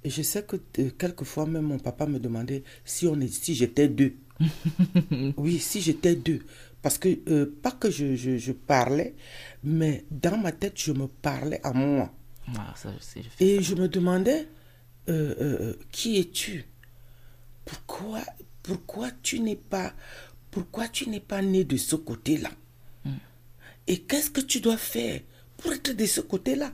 Et 0.04 0.10
je 0.10 0.22
sais 0.22 0.42
que 0.42 0.56
euh, 0.78 0.90
quelquefois 0.98 1.46
même 1.46 1.62
mon 1.64 1.78
papa 1.78 2.06
me 2.06 2.18
demandait 2.18 2.64
si, 2.84 3.06
on 3.06 3.18
est, 3.20 3.32
si 3.32 3.54
j'étais 3.54 3.88
deux. 3.88 4.14
Oui, 5.36 5.58
si 5.58 5.80
j'étais 5.80 6.14
deux. 6.14 6.40
Parce 6.82 6.98
que, 6.98 7.18
euh, 7.28 7.46
pas 7.62 7.70
que 7.70 7.90
je, 7.90 8.16
je, 8.16 8.52
parlais, 8.52 9.14
mais 9.62 10.04
dans 10.10 10.36
ma 10.36 10.50
tête, 10.52 10.74
je 10.76 10.92
me 10.92 11.06
parlais 11.06 11.60
à 11.62 11.72
moi. 11.72 12.12
Ah, 12.56 12.74
Et 13.38 13.62
je 13.62 13.74
me 13.76 13.88
demandais, 13.88 14.48
euh, 15.08 15.74
qui 15.92 16.18
es-tu? 16.18 16.64
Pourquoi, 17.64 18.20
pourquoi 18.62 19.10
tu 19.22 19.38
n'es 19.38 19.56
pas, 19.56 19.92
pourquoi 20.50 20.88
tu 20.88 21.08
n'es 21.08 21.20
pas 21.20 21.40
né 21.40 21.62
de 21.62 21.76
ce 21.76 21.94
côté-là? 21.94 22.50
Hmm. 23.04 23.10
Et 23.86 24.00
qu'est-ce 24.00 24.30
que 24.30 24.40
tu 24.40 24.60
dois 24.60 24.76
faire 24.76 25.20
pour 25.56 25.72
être 25.72 25.92
de 25.92 26.06
ce 26.06 26.20
côté-là? 26.20 26.72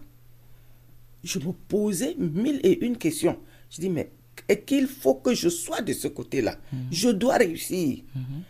Je 1.23 1.39
me 1.39 1.53
posais 1.53 2.15
mille 2.19 2.61
et 2.63 2.85
une 2.85 2.97
questions. 2.97 3.39
Je 3.71 3.81
dis, 3.81 3.91
mais 3.91 4.11
est 4.49 4.61
qu'il 4.65 4.87
faut 4.87 5.15
que 5.17 5.35
je 5.35 5.49
sois 5.49 5.81
de 5.83 5.93
ce 5.93 6.09
côté-là 6.09 6.57
hmm. 6.73 6.77
Je 6.91 7.09
dois 7.11 7.37
réussir. 7.37 7.99
Hmm. 8.15 8.41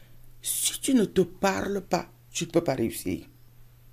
Si 0.43 0.81
tu 0.81 0.95
ne 0.95 1.05
te 1.05 1.23
parles 1.23 1.81
pas, 1.81 2.11
tu 2.33 2.45
ne 2.45 2.50
peux 2.50 2.62
pas 2.62 2.75
réussir 2.75 3.21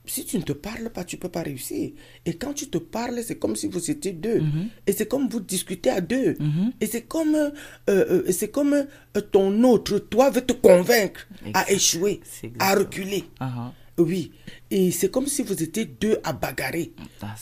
si 0.08 0.26
tu 0.26 0.38
ne 0.38 0.44
te 0.44 0.54
parles 0.54 0.90
pas, 0.90 1.04
tu 1.04 1.16
ne 1.16 1.22
peux 1.22 1.30
pas 1.30 1.42
réussir. 1.42 1.92
Et 2.26 2.34
quand 2.36 2.54
tu 2.54 2.68
te 2.68 2.78
parles, 2.78 3.22
c'est 3.24 3.38
comme 3.38 3.56
si 3.56 3.68
vous 3.68 3.90
étiez 3.92 4.14
deux. 4.14 4.42
Mhm. 4.42 4.70
Et 4.88 4.92
c'est 4.92 5.08
comme 5.08 5.28
vous 5.28 5.40
discutez 5.40 5.90
à 5.90 6.02
deux. 6.02 6.36
Mhm. 6.40 6.74
Et 6.80 6.86
c'est 6.86 7.04
comme, 7.04 7.36
euh, 7.36 7.50
euh, 7.90 8.32
c'est 8.32 8.50
comme 8.50 8.74
euh, 8.74 9.22
ton 9.32 9.64
autre, 9.64 10.00
toi, 10.00 10.30
veut 10.30 10.42
te 10.46 10.54
convaincre 10.54 11.28
à 11.54 11.72
échouer, 11.72 12.22
à 12.60 12.76
reculer. 12.76 13.24
Uh-huh. 13.40 13.72
Oui. 13.98 14.32
Et 14.70 14.92
c'est 14.92 15.10
comme 15.10 15.28
si 15.28 15.42
vous 15.42 15.62
étiez 15.62 15.86
deux 15.86 16.20
à 16.24 16.34
bagarrer. 16.34 16.92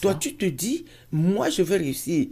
Toi, 0.02 0.16
tu 0.16 0.36
te 0.36 0.46
dis, 0.46 0.86
moi, 1.12 1.50
je 1.50 1.64
veux 1.64 1.78
réussir. 1.78 2.28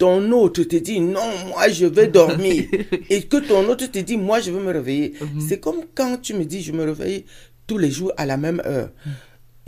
Ton 0.00 0.32
autre 0.32 0.64
te 0.64 0.76
dit, 0.76 0.98
non, 0.98 1.20
moi, 1.48 1.68
je 1.68 1.86
vais 1.86 2.08
dormir. 2.08 2.64
et 3.10 3.22
que 3.22 3.36
ton 3.36 3.68
autre 3.68 3.86
te 3.86 4.00
dit, 4.00 4.16
moi, 4.16 4.40
je 4.40 4.50
veux 4.50 4.60
me 4.60 4.72
réveiller. 4.72 5.14
Mhm. 5.20 5.40
C'est 5.40 5.60
comme 5.60 5.82
quand 5.94 6.16
tu 6.20 6.34
me 6.34 6.44
dis, 6.44 6.62
je 6.62 6.72
me 6.72 6.82
réveille 6.84 7.24
tous 7.68 7.78
les 7.78 7.90
jours 7.90 8.12
à 8.16 8.26
la 8.26 8.36
même 8.36 8.60
heure 8.66 8.90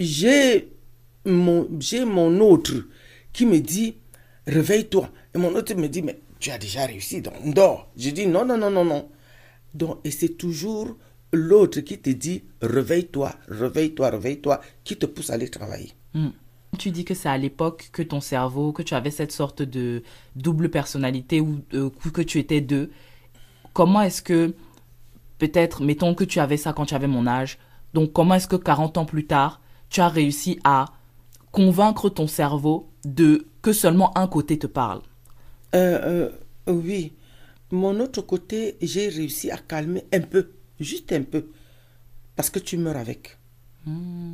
j'ai 0.02 0.68
mon, 1.24 1.68
j'ai 1.78 2.04
mon 2.04 2.40
autre 2.40 2.74
qui 3.32 3.46
me 3.46 3.58
dit, 3.60 3.96
réveille-toi. 4.46 5.10
Et 5.34 5.38
mon 5.38 5.54
autre 5.54 5.74
me 5.74 5.88
dit, 5.88 6.02
mais 6.02 6.18
tu 6.38 6.50
as 6.50 6.58
déjà 6.58 6.86
réussi, 6.86 7.22
donc 7.22 7.34
dors. 7.54 7.90
Je 7.96 8.10
dis, 8.10 8.26
non, 8.26 8.44
non, 8.44 8.58
non, 8.58 8.70
non, 8.70 8.84
non. 8.84 9.08
Donc, 9.74 9.98
et 10.04 10.10
c'est 10.10 10.36
toujours 10.36 10.96
l'autre 11.32 11.80
qui 11.80 11.98
te 11.98 12.10
dit, 12.10 12.44
réveille-toi, 12.60 13.34
réveille-toi, 13.48 14.10
réveille-toi, 14.10 14.60
qui 14.84 14.96
te 14.96 15.06
pousse 15.06 15.30
à 15.30 15.34
aller 15.34 15.48
travailler. 15.48 15.92
Hmm. 16.14 16.28
Tu 16.78 16.90
dis 16.90 17.04
que 17.04 17.14
c'est 17.14 17.28
à 17.28 17.36
l'époque 17.36 17.90
que 17.92 18.02
ton 18.02 18.20
cerveau, 18.20 18.72
que 18.72 18.82
tu 18.82 18.94
avais 18.94 19.10
cette 19.10 19.30
sorte 19.32 19.62
de 19.62 20.02
double 20.36 20.70
personnalité 20.70 21.40
ou 21.40 21.60
que 21.70 22.22
tu 22.22 22.38
étais 22.38 22.60
deux. 22.62 22.90
Comment 23.74 24.00
est-ce 24.02 24.22
que, 24.22 24.54
peut-être, 25.38 25.82
mettons 25.82 26.14
que 26.14 26.24
tu 26.24 26.40
avais 26.40 26.56
ça 26.56 26.72
quand 26.72 26.86
tu 26.86 26.94
avais 26.94 27.06
mon 27.06 27.26
âge, 27.26 27.58
donc 27.94 28.12
comment 28.12 28.34
est-ce 28.34 28.48
que 28.48 28.56
40 28.56 28.98
ans 28.98 29.04
plus 29.04 29.26
tard, 29.26 29.60
tu 29.90 30.00
as 30.00 30.08
réussi 30.08 30.58
à 30.64 30.86
convaincre 31.52 32.08
ton 32.08 32.26
cerveau 32.26 32.90
de 33.04 33.46
que 33.60 33.72
seulement 33.72 34.16
un 34.16 34.26
côté 34.26 34.58
te 34.58 34.66
parle? 34.66 35.02
Euh, 35.74 36.30
euh, 36.68 36.72
Oui. 36.72 37.12
Mon 37.70 38.00
autre 38.00 38.22
côté, 38.22 38.76
j'ai 38.82 39.08
réussi 39.08 39.50
à 39.50 39.58
calmer 39.58 40.04
un 40.12 40.20
peu, 40.20 40.52
juste 40.80 41.12
un 41.12 41.22
peu, 41.22 41.48
parce 42.36 42.50
que 42.50 42.58
tu 42.58 42.76
meurs 42.78 42.96
avec. 42.96 43.38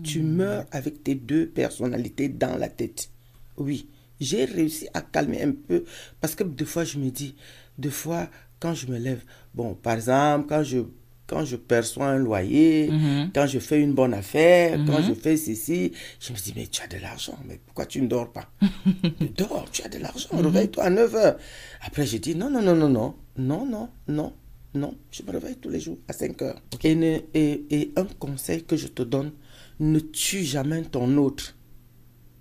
Tu 0.05 0.23
meurs 0.23 0.67
avec 0.71 1.03
tes 1.03 1.15
deux 1.15 1.47
personnalités 1.47 2.29
dans 2.29 2.57
la 2.57 2.69
tête. 2.69 3.11
Oui, 3.57 3.89
j'ai 4.21 4.45
réussi 4.45 4.89
à 4.95 5.01
calmer 5.01 5.43
un 5.43 5.53
peu, 5.53 5.85
parce 6.21 6.35
que 6.35 6.45
des 6.45 6.65
fois, 6.65 6.85
je 6.85 6.99
me 6.99 7.11
dis, 7.11 7.35
des 7.79 7.91
fois, 7.91 8.29
quand 8.61 8.75
je 8.75 8.87
me 8.87 8.99
lève, 8.99 9.23
bon, 9.55 9.75
par 9.75 9.95
exemple, 9.95 10.47
quand 10.49 10.63
je 10.63 10.81
quand 11.29 11.45
je 11.45 11.57
perçois 11.57 12.07
un 12.07 12.19
loyer, 12.19 12.89
mhm. 12.91 13.31
quand 13.35 13.47
je 13.47 13.59
fais 13.59 13.81
une 13.81 13.93
bonne 13.93 14.15
affaire, 14.15 14.79
quand 14.87 15.03
je 15.03 15.11
mhm. 15.11 15.15
fais 15.15 15.37
ceci, 15.37 15.93
je 16.19 16.33
me 16.33 16.39
dis, 16.39 16.55
mais 16.57 16.67
tu 16.67 16.83
as 16.83 16.87
de 16.87 16.97
l'argent, 16.97 17.39
mais 17.47 17.61
pourquoi 17.67 17.85
tu 17.85 18.01
ne 18.01 18.09
dors 18.09 18.33
pas? 18.33 18.51
Dors, 19.37 19.67
tu 19.71 19.83
as 19.83 19.89
de 19.91 19.99
l'argent, 19.99 20.31
mhm. 20.33 20.47
réveille-toi 20.47 20.85
à 20.85 20.91
9 20.91 21.15
heures. 21.15 21.37
Après, 21.83 22.07
je 22.07 22.17
dis, 22.17 22.35
non, 22.35 22.49
non, 22.51 22.63
non, 22.63 22.75
non, 22.75 22.89
non, 22.89 23.15
non, 23.37 23.67
non, 23.67 23.91
non, 24.09 24.33
non, 24.79 24.95
je 25.11 25.23
me 25.23 25.33
réveille 25.33 25.57
tous 25.57 25.69
les 25.69 25.81
jours 25.81 25.99
à 26.09 26.13
5 26.13 26.43
heures. 26.43 26.63
Et, 26.85 26.93
et, 27.35 27.93
un 27.97 28.05
conseil 28.19 28.65
que 28.65 28.77
je 28.77 28.89
te 28.89 29.03
donne, 29.03 29.33
ne 29.81 29.99
tue 29.99 30.45
jamais 30.45 30.83
ton 30.83 31.17
autre. 31.17 31.57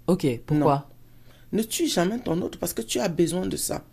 Ok, 0.07 0.25
pourquoi? 0.45 0.89
Ne 1.51 1.63
tue 1.63 1.87
jamais 1.87 2.19
ton 2.19 2.41
autre 2.41 2.59
parce 2.59 2.73
que 2.73 2.81
tu 2.81 2.99
as 2.99 3.09
besoin 3.09 3.45
de 3.45 3.57
ça. 3.57 3.85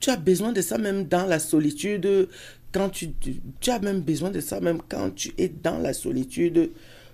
Tu 0.00 0.10
as 0.10 0.16
besoin 0.16 0.52
de 0.52 0.60
ça 0.60 0.78
même 0.78 1.04
dans 1.04 1.26
la 1.26 1.38
solitude, 1.38 2.28
quand 2.72 2.88
tu, 2.88 3.12
tu, 3.60 3.70
as 3.70 3.78
même 3.78 4.00
besoin 4.00 4.30
de 4.30 4.40
ça, 4.40 4.60
même 4.60 4.80
quand 4.88 5.14
tu 5.14 5.32
es 5.38 5.48
dans 5.48 5.78
la 5.78 5.92
solitude, 5.92 6.70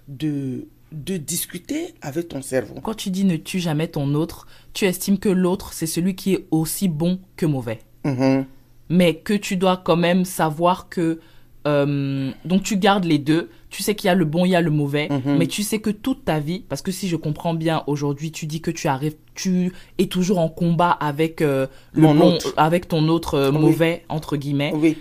de, 0.07 0.67
de 0.93 1.17
discuter 1.19 1.95
avec 2.01 2.29
ton 2.29 2.41
cerveau. 2.41 2.77
Quand 2.81 2.95
tu 2.95 3.11
dis 3.11 3.25
ne 3.25 3.37
tue 3.37 3.59
jamais 3.59 3.89
ton 3.89 4.15
autre, 4.15 4.47
tu 4.73 4.87
estimes 4.87 5.19
que 5.19 5.29
l'autre, 5.29 5.73
c'est 5.73 5.87
celui 5.87 6.15
qui 6.15 6.35
est 6.35 6.47
aussi 6.51 6.89
bon 6.89 7.21
que 7.37 7.45
mauvais. 7.45 7.81
Mm-hmm. 8.05 8.45
Mais 8.89 9.15
que 9.15 9.35
tu 9.35 9.57
dois 9.57 9.77
quand 9.77 9.97
même 9.97 10.25
savoir 10.25 10.89
que... 10.89 11.21
Euh, 11.67 12.31
donc 12.45 12.63
tu 12.63 12.79
gardes 12.79 13.05
les 13.05 13.19
deux, 13.19 13.51
tu 13.69 13.83
sais 13.83 13.95
qu'il 13.95 14.07
y 14.07 14.11
a 14.11 14.15
le 14.15 14.25
bon, 14.25 14.47
il 14.47 14.51
y 14.51 14.55
a 14.55 14.61
le 14.61 14.71
mauvais, 14.71 15.09
mm-hmm. 15.09 15.37
mais 15.37 15.47
tu 15.49 15.63
sais 15.63 15.81
que 15.81 15.91
toute 15.91 16.25
ta 16.25 16.39
vie, 16.39 16.65
parce 16.67 16.81
que 16.81 16.93
si 16.93 17.09
je 17.09 17.17
comprends 17.17 17.53
bien 17.53 17.83
aujourd'hui, 17.87 18.31
tu 18.31 18.47
dis 18.47 18.63
que 18.63 18.71
tu 18.71 18.87
arrives, 18.87 19.17
tu 19.35 19.73
es 19.99 20.07
toujours 20.07 20.39
en 20.39 20.49
combat 20.49 20.91
avec 20.93 21.43
euh, 21.43 21.67
le 21.93 22.03
bon, 22.03 22.39
avec 22.57 22.89
ton 22.89 23.09
autre 23.09 23.35
euh, 23.35 23.53
mauvais 23.53 24.05
entre 24.09 24.37
guillemets. 24.37 24.73
Oui 24.75 24.97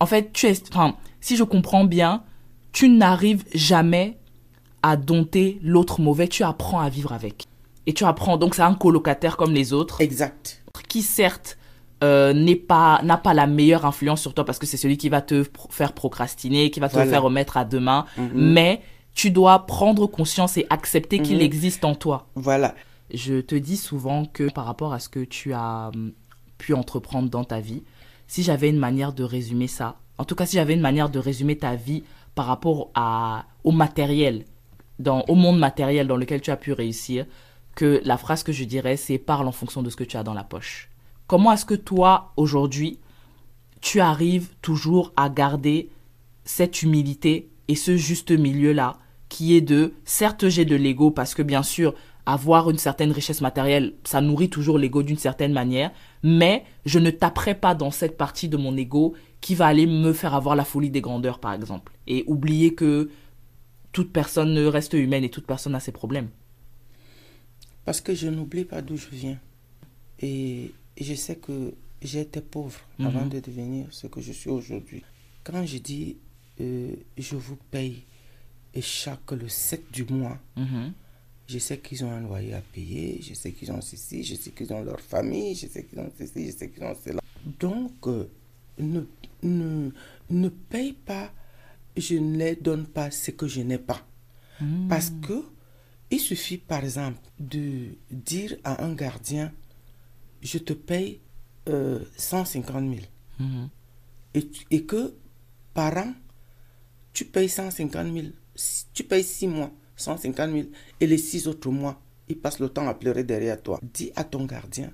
en 0.00 0.06
fait, 0.06 0.32
tu 0.32 0.46
es, 0.46 0.54
enfin, 0.70 0.96
si 1.20 1.36
je 1.36 1.44
comprends 1.44 1.84
bien, 1.84 2.22
tu 2.72 2.88
n'arrives 2.88 3.44
jamais 3.54 4.18
à 4.82 4.96
dompter 4.96 5.58
l'autre 5.62 6.00
mauvais, 6.00 6.28
tu 6.28 6.44
apprends 6.44 6.80
à 6.80 6.88
vivre 6.88 7.12
avec. 7.12 7.44
Et 7.86 7.94
tu 7.94 8.04
apprends, 8.04 8.36
donc 8.36 8.54
c'est 8.54 8.62
un 8.62 8.74
colocataire 8.74 9.36
comme 9.36 9.52
les 9.52 9.72
autres. 9.72 10.00
Exact. 10.00 10.62
Qui 10.88 11.02
certes 11.02 11.58
euh, 12.04 12.32
n'est 12.32 12.56
pas 12.56 13.00
n'a 13.02 13.16
pas 13.16 13.34
la 13.34 13.46
meilleure 13.46 13.84
influence 13.84 14.20
sur 14.20 14.34
toi 14.34 14.44
parce 14.44 14.58
que 14.58 14.66
c'est 14.66 14.76
celui 14.76 14.96
qui 14.96 15.08
va 15.08 15.20
te 15.20 15.44
faire 15.70 15.92
procrastiner, 15.92 16.70
qui 16.70 16.80
va 16.80 16.88
te 16.88 17.04
faire 17.04 17.22
remettre 17.22 17.56
à 17.56 17.64
demain, 17.64 18.06
mm-hmm. 18.16 18.30
mais 18.34 18.82
tu 19.14 19.30
dois 19.30 19.66
prendre 19.66 20.06
conscience 20.06 20.56
et 20.56 20.66
accepter 20.70 21.20
qu'il 21.20 21.38
mm-hmm. 21.38 21.42
existe 21.42 21.84
en 21.84 21.94
toi. 21.94 22.28
Voilà. 22.36 22.74
Je 23.12 23.40
te 23.40 23.54
dis 23.54 23.76
souvent 23.76 24.26
que 24.26 24.50
par 24.50 24.64
rapport 24.64 24.92
à 24.92 24.98
ce 24.98 25.08
que 25.08 25.24
tu 25.24 25.52
as 25.54 25.90
hum, 25.94 26.12
pu 26.58 26.74
entreprendre 26.74 27.30
dans 27.30 27.44
ta 27.44 27.60
vie, 27.60 27.82
si 28.26 28.42
j'avais 28.42 28.68
une 28.68 28.78
manière 28.78 29.12
de 29.12 29.24
résumer 29.24 29.66
ça, 29.66 29.96
en 30.18 30.24
tout 30.24 30.34
cas 30.34 30.46
si 30.46 30.56
j'avais 30.56 30.74
une 30.74 30.80
manière 30.80 31.08
de 31.08 31.18
résumer 31.18 31.56
ta 31.56 31.74
vie 31.74 32.04
par 32.34 32.46
rapport 32.46 32.90
à, 32.94 33.46
au 33.64 33.72
matériel, 33.72 34.44
dans, 34.98 35.24
au 35.28 35.34
monde 35.34 35.58
matériel 35.58 36.06
dans 36.06 36.16
lequel 36.16 36.40
tu 36.40 36.50
as 36.50 36.56
pu 36.56 36.72
réussir, 36.72 37.26
que 37.74 38.00
la 38.04 38.16
phrase 38.16 38.42
que 38.42 38.52
je 38.52 38.64
dirais, 38.64 38.96
c'est 38.96 39.18
parle 39.18 39.48
en 39.48 39.52
fonction 39.52 39.82
de 39.82 39.90
ce 39.90 39.96
que 39.96 40.04
tu 40.04 40.16
as 40.16 40.22
dans 40.22 40.34
la 40.34 40.44
poche. 40.44 40.90
Comment 41.28 41.52
est-ce 41.52 41.66
que 41.66 41.74
toi, 41.74 42.32
aujourd'hui, 42.38 42.98
tu 43.82 44.00
arrives 44.00 44.48
toujours 44.62 45.12
à 45.16 45.28
garder 45.28 45.90
cette 46.44 46.82
humilité 46.82 47.50
et 47.68 47.76
ce 47.76 47.98
juste 47.98 48.30
milieu-là, 48.30 48.96
qui 49.28 49.54
est 49.54 49.60
de, 49.60 49.92
certes 50.06 50.48
j'ai 50.48 50.64
de 50.64 50.74
l'ego 50.74 51.10
parce 51.10 51.34
que 51.34 51.42
bien 51.42 51.62
sûr, 51.62 51.94
avoir 52.24 52.70
une 52.70 52.78
certaine 52.78 53.12
richesse 53.12 53.42
matérielle, 53.42 53.94
ça 54.04 54.22
nourrit 54.22 54.48
toujours 54.48 54.78
l'ego 54.78 55.02
d'une 55.02 55.18
certaine 55.18 55.52
manière, 55.52 55.90
mais 56.22 56.64
je 56.86 56.98
ne 56.98 57.10
taperai 57.10 57.54
pas 57.54 57.74
dans 57.74 57.90
cette 57.90 58.16
partie 58.16 58.48
de 58.48 58.56
mon 58.56 58.74
ego 58.76 59.14
qui 59.42 59.54
va 59.54 59.66
aller 59.66 59.86
me 59.86 60.14
faire 60.14 60.34
avoir 60.34 60.56
la 60.56 60.64
folie 60.64 60.90
des 60.90 61.02
grandeurs, 61.02 61.40
par 61.40 61.52
exemple, 61.52 61.92
et 62.06 62.24
oublier 62.26 62.74
que 62.74 63.10
toute 63.92 64.14
personne 64.14 64.58
reste 64.58 64.94
humaine 64.94 65.24
et 65.24 65.30
toute 65.30 65.46
personne 65.46 65.74
a 65.74 65.80
ses 65.80 65.92
problèmes. 65.92 66.28
Parce 67.84 68.00
que 68.00 68.14
je 68.14 68.28
n'oublie 68.28 68.64
pas 68.64 68.80
d'où 68.80 68.96
je 68.96 69.08
viens. 69.10 69.38
Et 70.20 70.72
je 71.00 71.14
sais 71.14 71.36
que 71.36 71.74
j'étais 72.02 72.40
pauvre 72.40 72.80
avant 72.98 73.24
mhm. 73.24 73.28
de 73.30 73.40
devenir 73.40 73.86
ce 73.92 74.06
que 74.06 74.20
je 74.20 74.32
suis 74.32 74.50
aujourd'hui. 74.50 75.02
Quand 75.44 75.64
je 75.64 75.78
dis 75.78 76.16
euh, 76.60 76.94
je 77.16 77.36
vous 77.36 77.56
paye 77.70 78.04
chaque 78.80 79.32
le 79.32 79.48
7 79.48 79.90
du 79.92 80.04
mois, 80.04 80.38
mhm. 80.56 80.92
Je 81.48 81.58
sais 81.58 81.78
qu'ils 81.78 82.04
ont 82.04 82.10
un 82.12 82.20
loyer 82.20 82.52
à 82.52 82.60
payer, 82.60 83.20
je 83.22 83.32
sais 83.32 83.52
qu'ils 83.52 83.72
ont 83.72 83.80
ceci, 83.80 84.22
je 84.22 84.34
sais 84.34 84.50
qu'ils 84.50 84.70
ont 84.70 84.82
leur 84.82 85.00
famille, 85.00 85.54
je 85.54 85.66
sais 85.66 85.82
qu'ils 85.82 85.98
ont 85.98 86.12
ceci, 86.18 86.46
je 86.46 86.50
sais 86.54 86.68
qu'ils 86.68 86.84
ont 86.84 86.94
cela. 87.02 87.20
Donc, 87.58 88.06
euh, 88.06 88.28
ne, 88.78 89.00
ne, 89.42 89.90
ne 90.28 90.48
paye 90.50 90.92
pas, 90.92 91.32
je 91.96 92.16
ne 92.16 92.36
les 92.36 92.54
donne 92.54 92.86
pas 92.86 93.10
ce 93.10 93.30
que 93.30 93.46
je 93.48 93.62
n'ai 93.62 93.78
pas. 93.78 94.06
Hmm. 94.60 94.88
Parce 94.88 95.10
que 95.26 95.42
il 96.10 96.20
suffit, 96.20 96.58
par 96.58 96.84
exemple, 96.84 97.18
de 97.40 97.96
dire 98.10 98.54
à 98.64 98.84
un 98.84 98.92
gardien, 98.92 99.50
je 100.42 100.58
te 100.58 100.72
paye 100.72 101.20
150 101.66 102.76
euh, 102.76 102.80
000. 102.80 103.00
Hmm. 103.38 103.66
Et, 104.34 104.50
et 104.70 104.84
que 104.84 105.14
par 105.74 105.96
an, 105.96 106.12
tu 107.12 107.24
payes 107.24 107.48
150 107.48 108.12
000. 108.12 108.26
Tu 108.92 109.04
payes 109.04 109.24
6 109.24 109.46
mois. 109.48 109.72
150 109.98 110.50
000 110.52 110.68
et 111.00 111.06
les 111.06 111.18
six 111.18 111.46
autres 111.46 111.70
mois, 111.70 112.00
il 112.28 112.38
passe 112.38 112.60
le 112.60 112.68
temps 112.68 112.88
à 112.88 112.94
pleurer 112.94 113.24
derrière 113.24 113.60
toi. 113.62 113.80
Dis 113.82 114.12
à 114.16 114.24
ton 114.24 114.44
gardien, 114.46 114.92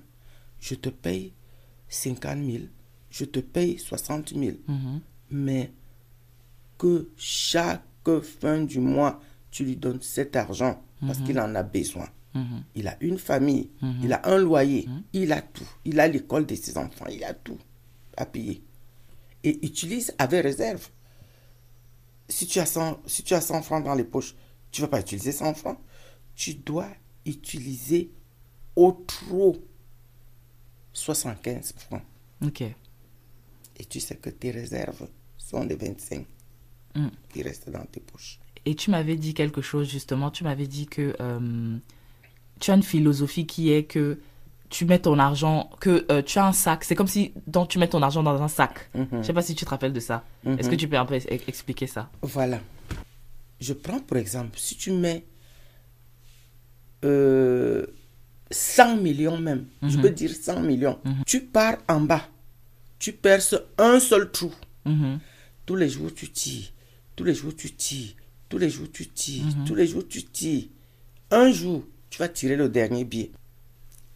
je 0.59 0.75
te 0.75 0.89
paye 0.89 1.33
50 1.89 2.43
000, 2.43 2.63
je 3.09 3.25
te 3.25 3.39
paye 3.39 3.77
60 3.77 4.33
000. 4.33 4.57
Mhm. 4.67 5.01
Mais 5.31 5.71
que 6.77 7.09
chaque 7.17 7.81
fin 8.21 8.61
du 8.61 8.79
mois, 8.79 9.19
tu 9.51 9.63
lui 9.63 9.75
donnes 9.75 10.01
cet 10.01 10.35
argent 10.35 10.81
parce 11.01 11.19
qu'il 11.19 11.39
en 11.39 11.53
a 11.55 11.63
besoin. 11.63 12.07
Mhm. 12.35 12.63
Il 12.75 12.87
a 12.87 12.97
une 13.01 13.17
famille, 13.17 13.69
il 14.03 14.11
a 14.13 14.21
un 14.29 14.37
loyer, 14.37 14.87
il 15.13 15.31
a 15.31 15.41
tout. 15.41 15.67
Il 15.85 15.99
a 15.99 16.07
l'école 16.07 16.45
de 16.45 16.53
ses 16.55 16.77
enfants, 16.77 17.05
il 17.09 17.23
a 17.23 17.33
tout 17.33 17.57
à 18.17 18.25
payer. 18.25 18.61
Et 19.43 19.65
utilise 19.65 20.13
avec 20.17 20.43
réserve. 20.43 20.89
Si 22.27 22.45
tu 22.45 22.59
as 22.59 22.65
100, 22.65 23.01
si 23.07 23.23
tu 23.23 23.33
as 23.33 23.41
100 23.41 23.61
francs 23.61 23.83
dans 23.85 23.95
les 23.95 24.03
poches, 24.03 24.35
tu 24.71 24.81
ne 24.81 24.85
vas 24.87 24.91
pas 24.91 24.99
utiliser 24.99 25.31
100 25.31 25.53
francs. 25.53 25.79
Tu 26.35 26.55
dois 26.55 26.89
utiliser 27.25 28.11
au 28.75 28.91
trop 28.91 29.55
75 30.93 31.73
francs. 31.77 32.03
Ok. 32.43 32.61
Et 32.61 33.85
tu 33.85 33.99
sais 33.99 34.15
que 34.15 34.29
tes 34.29 34.51
réserves 34.51 35.07
sont 35.37 35.63
les 35.63 35.75
25 35.75 36.25
Mm. 36.95 37.09
qui 37.29 37.43
restent 37.43 37.69
dans 37.69 37.85
tes 37.85 37.99
poches. 37.99 38.39
Et 38.65 38.73
tu 38.73 38.89
m'avais 38.89 39.17
dit 39.17 39.33
quelque 39.33 39.61
chose 39.61 39.89
justement, 39.89 40.31
tu 40.31 40.45
m'avais 40.45 40.65
dit 40.65 40.85
que 40.87 41.13
euh, 41.19 41.77
tu 42.59 42.71
as 42.71 42.75
une 42.75 42.83
philosophie 42.83 43.45
qui 43.45 43.71
est 43.71 43.83
que 43.83 44.19
tu 44.69 44.85
mets 44.85 44.99
ton 44.99 45.19
argent, 45.19 45.69
que 45.79 46.05
euh, 46.11 46.21
tu 46.21 46.39
as 46.39 46.47
un 46.47 46.53
sac, 46.53 46.83
c'est 46.83 46.95
comme 46.95 47.07
si 47.07 47.33
donc, 47.47 47.69
tu 47.69 47.79
mets 47.79 47.87
ton 47.87 48.01
argent 48.01 48.23
dans 48.23 48.41
un 48.41 48.47
sac. 48.47 48.89
Je 48.93 49.21
sais 49.21 49.33
pas 49.33 49.41
si 49.41 49.55
tu 49.55 49.65
te 49.65 49.69
rappelles 49.69 49.93
de 49.93 49.99
ça. 49.99 50.23
Est-ce 50.45 50.69
que 50.69 50.75
tu 50.75 50.87
peux 50.87 50.97
un 50.97 51.05
peu 51.05 51.15
expliquer 51.15 51.87
ça? 51.87 52.09
Voilà. 52.21 52.59
Je 53.59 53.73
prends 53.73 53.99
pour 53.99 54.17
exemple, 54.17 54.57
si 54.59 54.75
tu 54.75 54.91
mets 54.91 55.25
euh, 57.05 57.85
100 58.51 58.97
millions 58.97 59.37
même, 59.37 59.65
je 59.83 59.97
peux 59.97 60.09
dire 60.09 60.31
100 60.31 60.61
millions, 60.61 60.99
tu 61.25 61.41
pars 61.41 61.77
en 61.87 62.01
bas, 62.01 62.27
tu 62.99 63.13
perces 63.13 63.55
un 63.77 63.99
seul 63.99 64.31
trou. 64.31 64.53
Mhm. 64.85 65.19
Tous 65.65 65.75
les 65.75 65.89
jours 65.89 66.13
tu 66.13 66.29
tires, 66.29 66.71
tous 67.15 67.23
les 67.23 67.33
jours 67.33 67.55
tu 67.55 67.71
tires, 67.71 68.13
tous 68.49 68.57
les 68.57 68.69
jours 68.69 68.87
tu 68.91 69.07
tires, 69.07 69.45
tous 69.65 69.75
les 69.75 69.87
jours 69.87 70.07
tu 70.07 70.23
tires. 70.23 70.65
Un 71.31 71.51
jour, 71.51 71.83
tu 72.15 72.21
vas 72.21 72.29
tirer 72.29 72.55
le 72.55 72.69
dernier 72.69 73.03
billet 73.03 73.29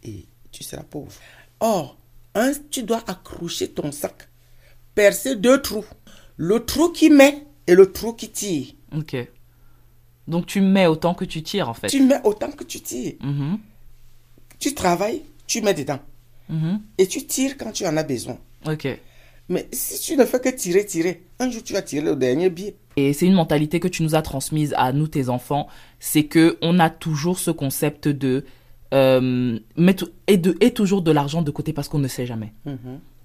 et 0.02 0.24
tu 0.50 0.64
seras 0.64 0.82
pauvre. 0.82 1.12
Or, 1.60 1.98
un, 2.34 2.50
tu 2.70 2.82
dois 2.82 3.04
accrocher 3.06 3.68
ton 3.68 3.92
sac, 3.92 4.26
percer 4.94 5.36
deux 5.36 5.60
trous. 5.60 5.84
Le 6.38 6.64
trou 6.64 6.92
qui 6.92 7.10
met 7.10 7.44
et 7.66 7.74
le 7.74 7.92
trou 7.92 8.14
qui 8.14 8.30
tire. 8.30 8.68
Ok. 8.96 9.16
Donc 10.26 10.46
tu 10.46 10.62
mets 10.62 10.86
autant 10.86 11.12
que 11.12 11.26
tu 11.26 11.42
tires 11.42 11.68
en 11.68 11.74
fait. 11.74 11.88
Tu 11.88 12.02
mets 12.02 12.22
autant 12.24 12.50
que 12.50 12.64
tu 12.64 12.80
tires. 12.80 13.16
Mhm. 13.20 13.58
Tu 14.58 14.74
travailles, 14.74 15.22
tu 15.46 15.60
mets 15.60 15.74
dedans. 15.74 16.00
Mhm. 16.48 16.80
Et 16.96 17.06
tu 17.06 17.26
tires 17.26 17.58
quand 17.58 17.72
tu 17.72 17.86
en 17.86 17.98
as 17.98 18.02
besoin. 18.02 18.38
Ok. 18.66 18.88
Mais 19.48 19.68
si 19.72 20.00
tu 20.00 20.16
ne 20.16 20.24
fais 20.24 20.40
que 20.40 20.48
tirer, 20.48 20.84
tirer, 20.84 21.22
un 21.38 21.50
jour 21.50 21.62
tu 21.62 21.72
vas 21.72 21.82
tirer 21.82 22.04
le 22.04 22.16
dernier 22.16 22.50
billet. 22.50 22.76
Et 22.96 23.12
c'est 23.12 23.26
une 23.26 23.34
mentalité 23.34 23.80
que 23.80 23.88
tu 23.88 24.02
nous 24.02 24.14
as 24.14 24.22
transmise 24.22 24.74
à 24.76 24.92
nous, 24.92 25.08
tes 25.08 25.28
enfants, 25.28 25.66
c'est 25.98 26.24
que 26.24 26.58
on 26.62 26.78
a 26.78 26.90
toujours 26.90 27.38
ce 27.38 27.50
concept 27.50 28.08
de 28.08 28.44
euh, 28.92 29.58
mettre 29.76 30.10
et 30.26 30.36
de 30.36 30.56
et 30.60 30.72
toujours 30.72 31.02
de 31.02 31.10
l'argent 31.10 31.42
de 31.42 31.50
côté 31.50 31.72
parce 31.72 31.88
qu'on 31.88 31.98
ne 31.98 32.08
sait 32.08 32.26
jamais. 32.26 32.52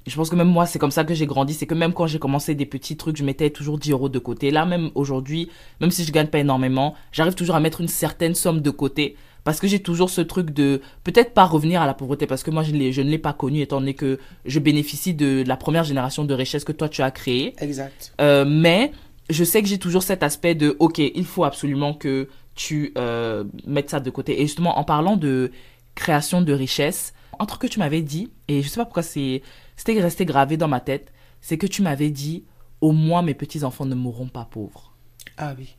Je 0.07 0.15
pense 0.15 0.29
que 0.29 0.35
même 0.35 0.47
moi, 0.47 0.67
c'est 0.67 0.77
comme 0.77 0.91
ça 0.91 1.03
que 1.03 1.15
j'ai 1.15 1.25
grandi. 1.25 1.55
C'est 1.55 1.65
que 1.65 1.73
même 1.73 1.91
quand 1.91 2.05
j'ai 2.05 2.19
commencé 2.19 2.53
des 2.53 2.67
petits 2.67 2.95
trucs, 2.95 3.17
je 3.17 3.23
mettais 3.23 3.49
toujours 3.49 3.79
10 3.79 3.91
euros 3.91 4.09
de 4.09 4.19
côté. 4.19 4.51
Là, 4.51 4.65
même 4.65 4.91
aujourd'hui, 4.93 5.49
même 5.81 5.89
si 5.89 6.03
je 6.03 6.11
gagne 6.11 6.27
pas 6.27 6.39
énormément, 6.39 6.93
j'arrive 7.11 7.33
toujours 7.33 7.55
à 7.55 7.59
mettre 7.59 7.81
une 7.81 7.87
certaine 7.87 8.35
somme 8.35 8.61
de 8.61 8.69
côté. 8.69 9.15
Parce 9.45 9.61
que 9.61 9.67
j'ai 9.67 9.79
toujours 9.79 10.09
ce 10.09 10.21
truc 10.21 10.49
de 10.49 10.81
peut-être 11.05 11.33
pas 11.33 11.45
revenir 11.45 11.81
à 11.81 11.85
la 11.85 11.93
pauvreté. 11.93 12.27
Parce 12.27 12.43
que 12.43 12.51
moi, 12.51 12.63
je, 12.63 12.71
je 12.91 13.01
ne 13.01 13.09
l'ai 13.09 13.19
pas 13.19 13.31
connu 13.31 13.61
étant 13.61 13.79
donné 13.79 13.93
que 13.93 14.19
je 14.43 14.59
bénéficie 14.59 15.13
de 15.13 15.43
la 15.47 15.55
première 15.55 15.85
génération 15.85 16.25
de 16.25 16.33
richesse 16.33 16.65
que 16.65 16.73
toi, 16.73 16.89
tu 16.89 17.01
as 17.03 17.11
créée. 17.11 17.53
Exact. 17.59 18.13
Euh, 18.19 18.43
mais 18.45 18.91
je 19.29 19.43
sais 19.43 19.61
que 19.61 19.67
j'ai 19.67 19.77
toujours 19.77 20.03
cet 20.03 20.23
aspect 20.23 20.55
de 20.55 20.75
ok 20.79 20.99
il 20.99 21.25
faut 21.25 21.43
absolument 21.43 21.93
que 21.93 22.27
tu 22.53 22.93
euh, 22.97 23.43
mettes 23.65 23.89
ça 23.89 23.99
de 23.99 24.09
côté 24.09 24.39
et 24.41 24.45
justement 24.45 24.77
en 24.77 24.83
parlant 24.83 25.17
de 25.17 25.51
création 25.95 26.41
de 26.41 26.53
richesse 26.53 27.13
un 27.39 27.45
truc 27.45 27.61
que 27.61 27.67
tu 27.67 27.79
m'avais 27.79 28.01
dit 28.01 28.29
et 28.47 28.61
je 28.61 28.67
sais 28.67 28.75
pas 28.77 28.85
pourquoi 28.85 29.03
c'est 29.03 29.41
c'était 29.75 29.99
resté 29.99 30.25
gravé 30.25 30.57
dans 30.57 30.67
ma 30.67 30.79
tête 30.79 31.11
c'est 31.41 31.57
que 31.57 31.67
tu 31.67 31.81
m'avais 31.81 32.11
dit 32.11 32.43
au 32.81 32.91
moins 32.91 33.23
mes 33.23 33.33
petits 33.33 33.63
enfants 33.63 33.85
ne 33.85 33.95
mourront 33.95 34.27
pas 34.27 34.45
pauvres 34.45 34.93
Ah 35.37 35.55
oui. 35.57 35.75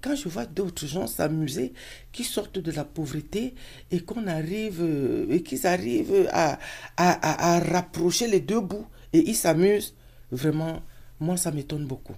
Quand 0.00 0.16
je 0.16 0.28
vois 0.28 0.46
d'autres 0.46 0.86
gens 0.86 1.06
s'amuser, 1.06 1.72
qui 2.10 2.24
sortent 2.24 2.58
de 2.58 2.72
la 2.72 2.84
pauvreté 2.84 3.54
et 3.92 4.00
qu'on 4.00 4.26
arrive, 4.26 4.80
euh, 4.82 5.26
et 5.30 5.42
qu'ils 5.42 5.64
arrivent 5.66 6.28
à, 6.32 6.58
à, 6.96 7.10
à- 7.12 7.54
à 7.56 7.60
rapprocher 7.60 8.26
les 8.26 8.40
deux 8.40 8.60
bouts 8.60 8.86
et 9.12 9.20
ils 9.30 9.36
s'amusent, 9.36 9.94
vraiment, 10.32 10.82
moi 11.20 11.36
ça 11.36 11.52
m'étonne 11.52 11.86
beaucoup. 11.86 12.16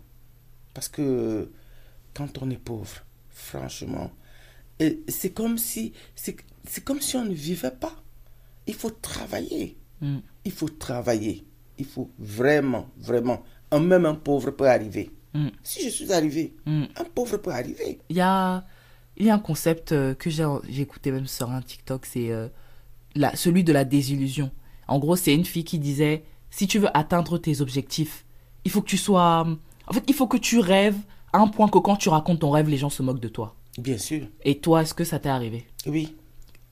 Parce 0.72 0.88
que 0.88 1.50
quand 2.14 2.38
on 2.42 2.50
est 2.50 2.56
pauvre, 2.56 3.04
franchement, 3.30 4.10
c'est 5.08 5.30
comme 5.30 5.58
si, 5.58 5.92
c'est 6.16 6.36
comme 6.84 7.00
si 7.02 7.16
on 7.16 7.24
ne 7.24 7.34
vivait 7.34 7.70
pas. 7.70 7.94
Il 8.66 8.74
faut 8.74 8.90
travailler. 8.90 9.76
Mm. 10.00 10.18
Il 10.46 10.52
faut 10.52 10.68
travailler. 10.70 11.44
Il 11.78 11.84
faut 11.84 12.10
vraiment, 12.18 12.88
vraiment. 12.96 13.42
Même 13.78 14.06
un 14.06 14.14
pauvre 14.14 14.50
peut 14.52 14.68
arriver. 14.68 15.10
Mm. 15.34 15.48
Si 15.62 15.82
je 15.84 15.88
suis 15.88 16.12
arrivé, 16.12 16.54
Mm. 16.66 16.84
un 16.96 17.04
pauvre 17.04 17.36
peut 17.38 17.50
arriver. 17.52 17.98
il 18.10 18.16
y 18.16 18.20
a 18.20 18.64
il 19.16 19.26
y 19.26 19.30
a 19.30 19.34
un 19.34 19.38
concept 19.38 19.92
euh, 19.92 20.14
que 20.14 20.30
j'ai 20.30 20.44
écouté 20.80 21.10
même 21.12 21.26
sur 21.26 21.50
un 21.50 21.60
TikTok 21.62 22.06
c'est 22.06 22.30
euh, 22.30 22.48
la, 23.14 23.34
celui 23.36 23.62
de 23.64 23.72
la 23.72 23.84
désillusion 23.84 24.50
en 24.88 24.98
gros 24.98 25.16
c'est 25.16 25.34
une 25.34 25.44
fille 25.44 25.64
qui 25.64 25.78
disait 25.78 26.24
si 26.50 26.66
tu 26.66 26.78
veux 26.78 26.94
atteindre 26.96 27.36
tes 27.38 27.60
objectifs 27.60 28.24
il 28.64 28.70
faut 28.70 28.80
que 28.82 28.88
tu 28.88 28.96
sois 28.96 29.46
en 29.86 29.92
fait 29.92 30.02
il 30.08 30.14
faut 30.14 30.26
que 30.26 30.38
tu 30.38 30.58
rêves 30.60 30.96
à 31.32 31.38
un 31.40 31.48
point 31.48 31.68
que 31.68 31.78
quand 31.78 31.96
tu 31.96 32.08
racontes 32.08 32.40
ton 32.40 32.50
rêve 32.50 32.68
les 32.70 32.78
gens 32.78 32.88
se 32.90 33.02
moquent 33.02 33.20
de 33.20 33.28
toi 33.28 33.54
Bien 33.78 33.98
sûr. 33.98 34.26
et 34.44 34.58
toi 34.60 34.80
est-ce 34.82 34.94
que 34.94 35.04
ça 35.04 35.18
t'est 35.18 35.28
arrivé? 35.30 35.66
Oui. 35.86 36.14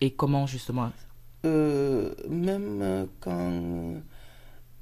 et 0.01 0.11
comment 0.13 0.47
justement? 0.47 0.91
Euh, 1.47 2.15
même 2.29 2.81
euh, 2.83 3.07
quand 3.21 3.95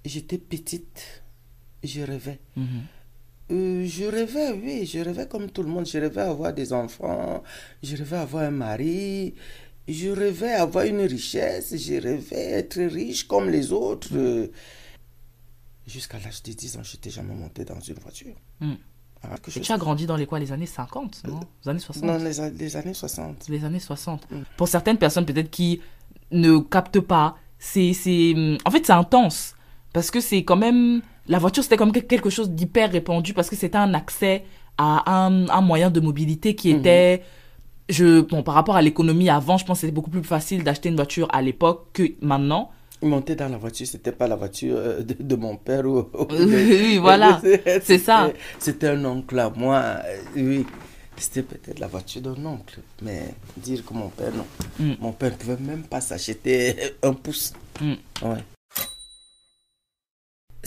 j'étais 0.05 0.39
petite, 0.39 1.23
je 1.85 2.01
rêvais. 2.03 2.41
Mhm. 2.57 2.83
Euh, 3.51 3.87
je 3.87 4.05
rêvais, 4.05 4.53
oui, 4.53 4.87
je 4.87 4.99
rêvais 4.99 5.27
comme 5.27 5.51
tout 5.51 5.63
le 5.63 5.69
monde. 5.69 5.87
Je 5.87 5.99
rêvais 5.99 6.21
avoir 6.21 6.53
des 6.53 6.73
enfants, 6.73 7.43
je 7.83 7.97
rêvais 7.97 8.17
avoir 8.17 8.45
un 8.45 8.51
mari, 8.51 9.35
je 9.87 10.11
rêvais 10.11 10.53
avoir 10.53 10.85
une 10.85 11.01
richesse, 11.01 11.75
je 11.77 11.95
rêvais 11.95 12.51
être 12.53 12.81
riche 12.81 13.27
comme 13.27 13.49
les 13.49 13.73
autres. 13.73 14.11
Euh, 14.15 14.49
Jusqu'à 15.87 16.19
l'âge 16.19 16.43
de 16.43 16.53
10 16.53 16.77
ans, 16.77 16.83
je 16.83 16.97
n'étais 16.97 17.09
jamais 17.09 17.35
monté 17.35 17.65
dans 17.65 17.81
une 17.81 17.99
voiture. 17.99 18.35
Mm. 18.61 18.75
Ah, 19.23 19.35
et 19.57 19.61
tu 19.61 19.73
as 19.73 19.79
grandi 19.79 20.07
dans 20.07 20.17
les 20.17 20.27
quoi 20.27 20.39
les 20.39 20.53
années 20.53 20.67
50 20.67 21.23
non 21.25 21.41
les 21.65 21.71
années 21.71 21.81
60 21.81 22.05
Dans 22.05 22.19
les, 22.19 22.77
années 22.77 22.95
60. 22.95 23.49
les 23.49 23.65
années 23.65 23.81
60. 23.81 24.29
Pour 24.57 24.69
certaines 24.69 24.99
personnes, 24.99 25.27
peut-être 25.27 25.51
qui 25.51 25.81
ne 26.31 26.59
captent 26.59 27.01
pas, 27.01 27.37
c'est, 27.59 27.95
c'est, 27.95 28.35
en 28.65 28.71
fait, 28.71 28.87
c'est 28.87 28.93
intense. 28.93 29.57
Parce 29.93 30.11
que 30.11 30.21
c'est 30.21 30.45
quand 30.45 30.57
même, 30.57 31.03
la 31.29 31.39
voiture, 31.39 31.63
c'était 31.63 31.77
comme 31.77 31.93
quelque 31.93 32.31
chose 32.31 32.51
d'hyper 32.51 32.91
répandu 32.91 33.35
parce 33.35 33.49
que 33.51 33.57
c'était 33.57 33.79
un 33.79 33.95
accès 33.95 34.45
à 34.79 35.03
un, 35.27 35.49
un 35.49 35.61
moyen 35.61 35.91
de 35.91 36.01
mobilité 36.01 36.55
qui 36.55 36.71
était, 36.71 37.23
je, 37.89 38.21
bon, 38.21 38.43
par 38.43 38.55
rapport 38.55 38.77
à 38.77 38.83
l'économie 38.83 39.29
avant, 39.29 39.59
je 39.59 39.65
pense 39.65 39.79
que 39.79 39.81
c'était 39.83 39.93
beaucoup 39.93 40.11
plus 40.11 40.23
facile 40.25 40.63
d'acheter 40.65 40.89
une 40.89 40.97
voiture 40.97 41.29
à 41.33 41.43
l'époque 41.43 41.87
que 41.93 42.03
maintenant. 42.21 42.71
Monter 43.03 43.37
dans 43.37 43.49
la 43.49 43.59
voiture, 43.59 43.87
c'était 43.87 44.11
pas 44.13 44.27
la 44.27 44.35
voiture 44.37 44.75
euh, 44.77 45.03
de, 45.03 45.15
de 45.21 45.37
mon 45.37 45.57
père 45.57 45.87
ou. 45.87 45.99
ou 46.19 46.25
de- 46.25 46.37
Oui, 46.37 46.99
voilà. 46.99 47.41
C'est 47.83 47.99
ça. 47.99 48.27
C'était- 48.27 48.39
C'était 48.59 48.89
un 48.89 49.05
oncle 49.05 49.39
à 49.39 49.51
moi. 49.51 49.77
euh, 50.05 50.17
Oui. 50.37 50.67
C'était 51.17 51.43
peut-être 51.43 51.79
la 51.81 51.89
voiture 51.89 52.23
d'un 52.23 52.45
oncle. 52.45 52.79
Mais 53.03 53.35
dire 53.57 53.85
que 53.85 53.93
mon 53.95 54.09
père, 54.09 54.33
non. 54.35 54.47
Mm. 54.79 54.93
Mon 55.01 55.13
père 55.13 55.31
ne 55.33 55.37
pouvait 55.37 55.57
même 55.61 55.83
pas 55.83 56.01
s'acheter 56.01 56.77
un 57.03 57.13
pouce. 57.13 57.53
Mm. 57.81 57.93
Ouais. 58.23 58.45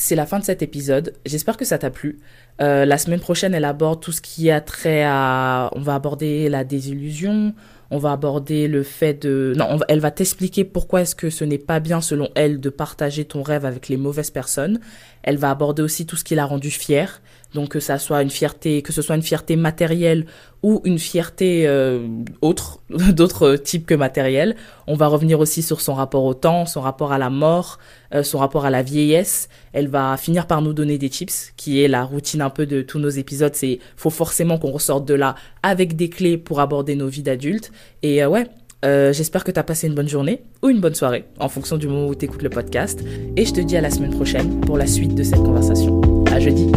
C'est 0.02 0.16
la 0.16 0.26
fin 0.26 0.40
de 0.40 0.44
cet 0.44 0.64
épisode. 0.64 1.14
J'espère 1.26 1.58
que 1.58 1.66
ça 1.66 1.78
t'a 1.78 1.92
plu. 1.92 2.20
Euh, 2.60 2.86
la 2.86 2.98
semaine 2.98 3.20
prochaine, 3.20 3.54
elle 3.54 3.66
aborde 3.66 4.02
tout 4.02 4.12
ce 4.12 4.20
qui 4.20 4.50
a 4.50 4.60
trait 4.60 5.04
à... 5.06 5.70
On 5.76 5.82
va 5.82 5.94
aborder 5.94 6.50
la 6.50 6.64
désillusion, 6.64 7.54
on 7.92 8.00
va 8.00 8.12
aborder 8.12 8.68
le 8.68 8.82
fait 8.82 9.14
de... 9.22 9.54
Non, 9.56 9.80
elle 9.88 10.00
va 10.00 10.10
t'expliquer 10.10 10.64
pourquoi 10.64 11.02
est-ce 11.02 11.14
que 11.14 11.30
ce 11.30 11.44
n'est 11.44 11.60
pas 11.60 11.80
bien, 11.80 12.02
selon 12.02 12.30
elle, 12.34 12.60
de 12.60 12.70
partager 12.70 13.26
ton 13.26 13.44
rêve 13.44 13.64
avec 13.64 13.90
les 13.90 13.98
mauvaises 13.98 14.32
personnes. 14.32 14.80
Elle 15.22 15.38
va 15.38 15.52
aborder 15.52 15.84
aussi 15.84 16.08
tout 16.08 16.16
ce 16.16 16.24
qui 16.24 16.34
l'a 16.34 16.46
rendu 16.46 16.72
fière. 16.72 17.22
Donc 17.54 17.70
que 17.70 17.80
ça 17.80 17.98
soit 17.98 18.22
une 18.22 18.30
fierté, 18.30 18.82
que 18.82 18.94
ce 18.94 19.02
soit 19.02 19.16
une 19.16 19.22
fierté 19.22 19.56
matérielle 19.56 20.26
ou 20.64 20.82
une 20.84 21.00
fierté 21.00 21.68
euh, 21.68 22.08
autre, 22.42 22.80
d'autres 22.90 23.56
types 23.56 23.86
que 23.86 23.94
matérielle. 23.94 24.56
On 24.88 24.96
va 24.96 25.08
revenir 25.08 25.40
aussi 25.40 25.62
sur 25.62 25.82
son 25.82 25.94
rapport 25.94 26.24
au 26.24 26.34
temps, 26.34 26.66
son 26.66 26.82
rapport 26.82 27.12
à 27.12 27.18
la 27.18 27.30
mort, 27.30 27.80
euh, 28.14 28.24
son 28.24 28.38
rapport 28.38 28.66
à 28.66 28.70
la 28.70 28.84
vieillesse. 28.84 29.50
Elle 29.74 29.88
va 29.88 30.16
finir 30.18 30.48
par 30.48 30.62
nous 30.62 30.74
donner 30.74 30.98
des 30.98 31.10
tips, 31.10 31.54
qui 31.58 31.82
est 31.82 31.88
la 31.88 32.04
routine 32.04 32.42
un 32.42 32.50
peu 32.50 32.66
de 32.66 32.82
tous 32.82 33.00
nos 33.00 33.10
épisodes. 33.10 33.56
C'est 33.56 33.80
faut 33.96 34.10
forcément 34.10 34.58
qu'on 34.58 34.72
ressorte 34.72 35.06
de 35.06 35.14
là 35.14 35.36
avec 35.64 35.96
des 35.96 36.10
clés 36.10 36.38
pour 36.38 36.60
aborder 36.60 36.96
nos 36.96 37.08
vies 37.08 37.24
d'adultes. 37.24 37.72
Et 38.04 38.24
euh, 38.24 38.30
ouais, 38.30 38.48
j'espère 38.84 39.44
que 39.44 39.52
tu 39.52 39.60
as 39.60 39.64
passé 39.64 39.88
une 39.88 39.96
bonne 39.96 40.10
journée 40.10 40.44
ou 40.62 40.70
une 40.70 40.80
bonne 40.80 40.96
soirée 40.96 41.26
en 41.40 41.50
fonction 41.50 41.78
du 41.78 41.88
moment 41.88 42.08
où 42.08 42.16
tu 42.16 42.26
écoutes 42.26 42.44
le 42.44 42.50
podcast. 42.50 43.04
Et 43.36 43.46
je 43.46 43.54
te 43.54 43.62
dis 43.62 43.78
à 43.78 43.82
la 43.82 43.90
semaine 43.90 44.12
prochaine 44.12 44.62
pour 44.62 44.78
la 44.78 44.88
suite 44.88 45.16
de 45.16 45.24
cette 45.24 45.44
conversation. 45.44 46.02
À 46.28 46.40
jeudi. 46.40 46.72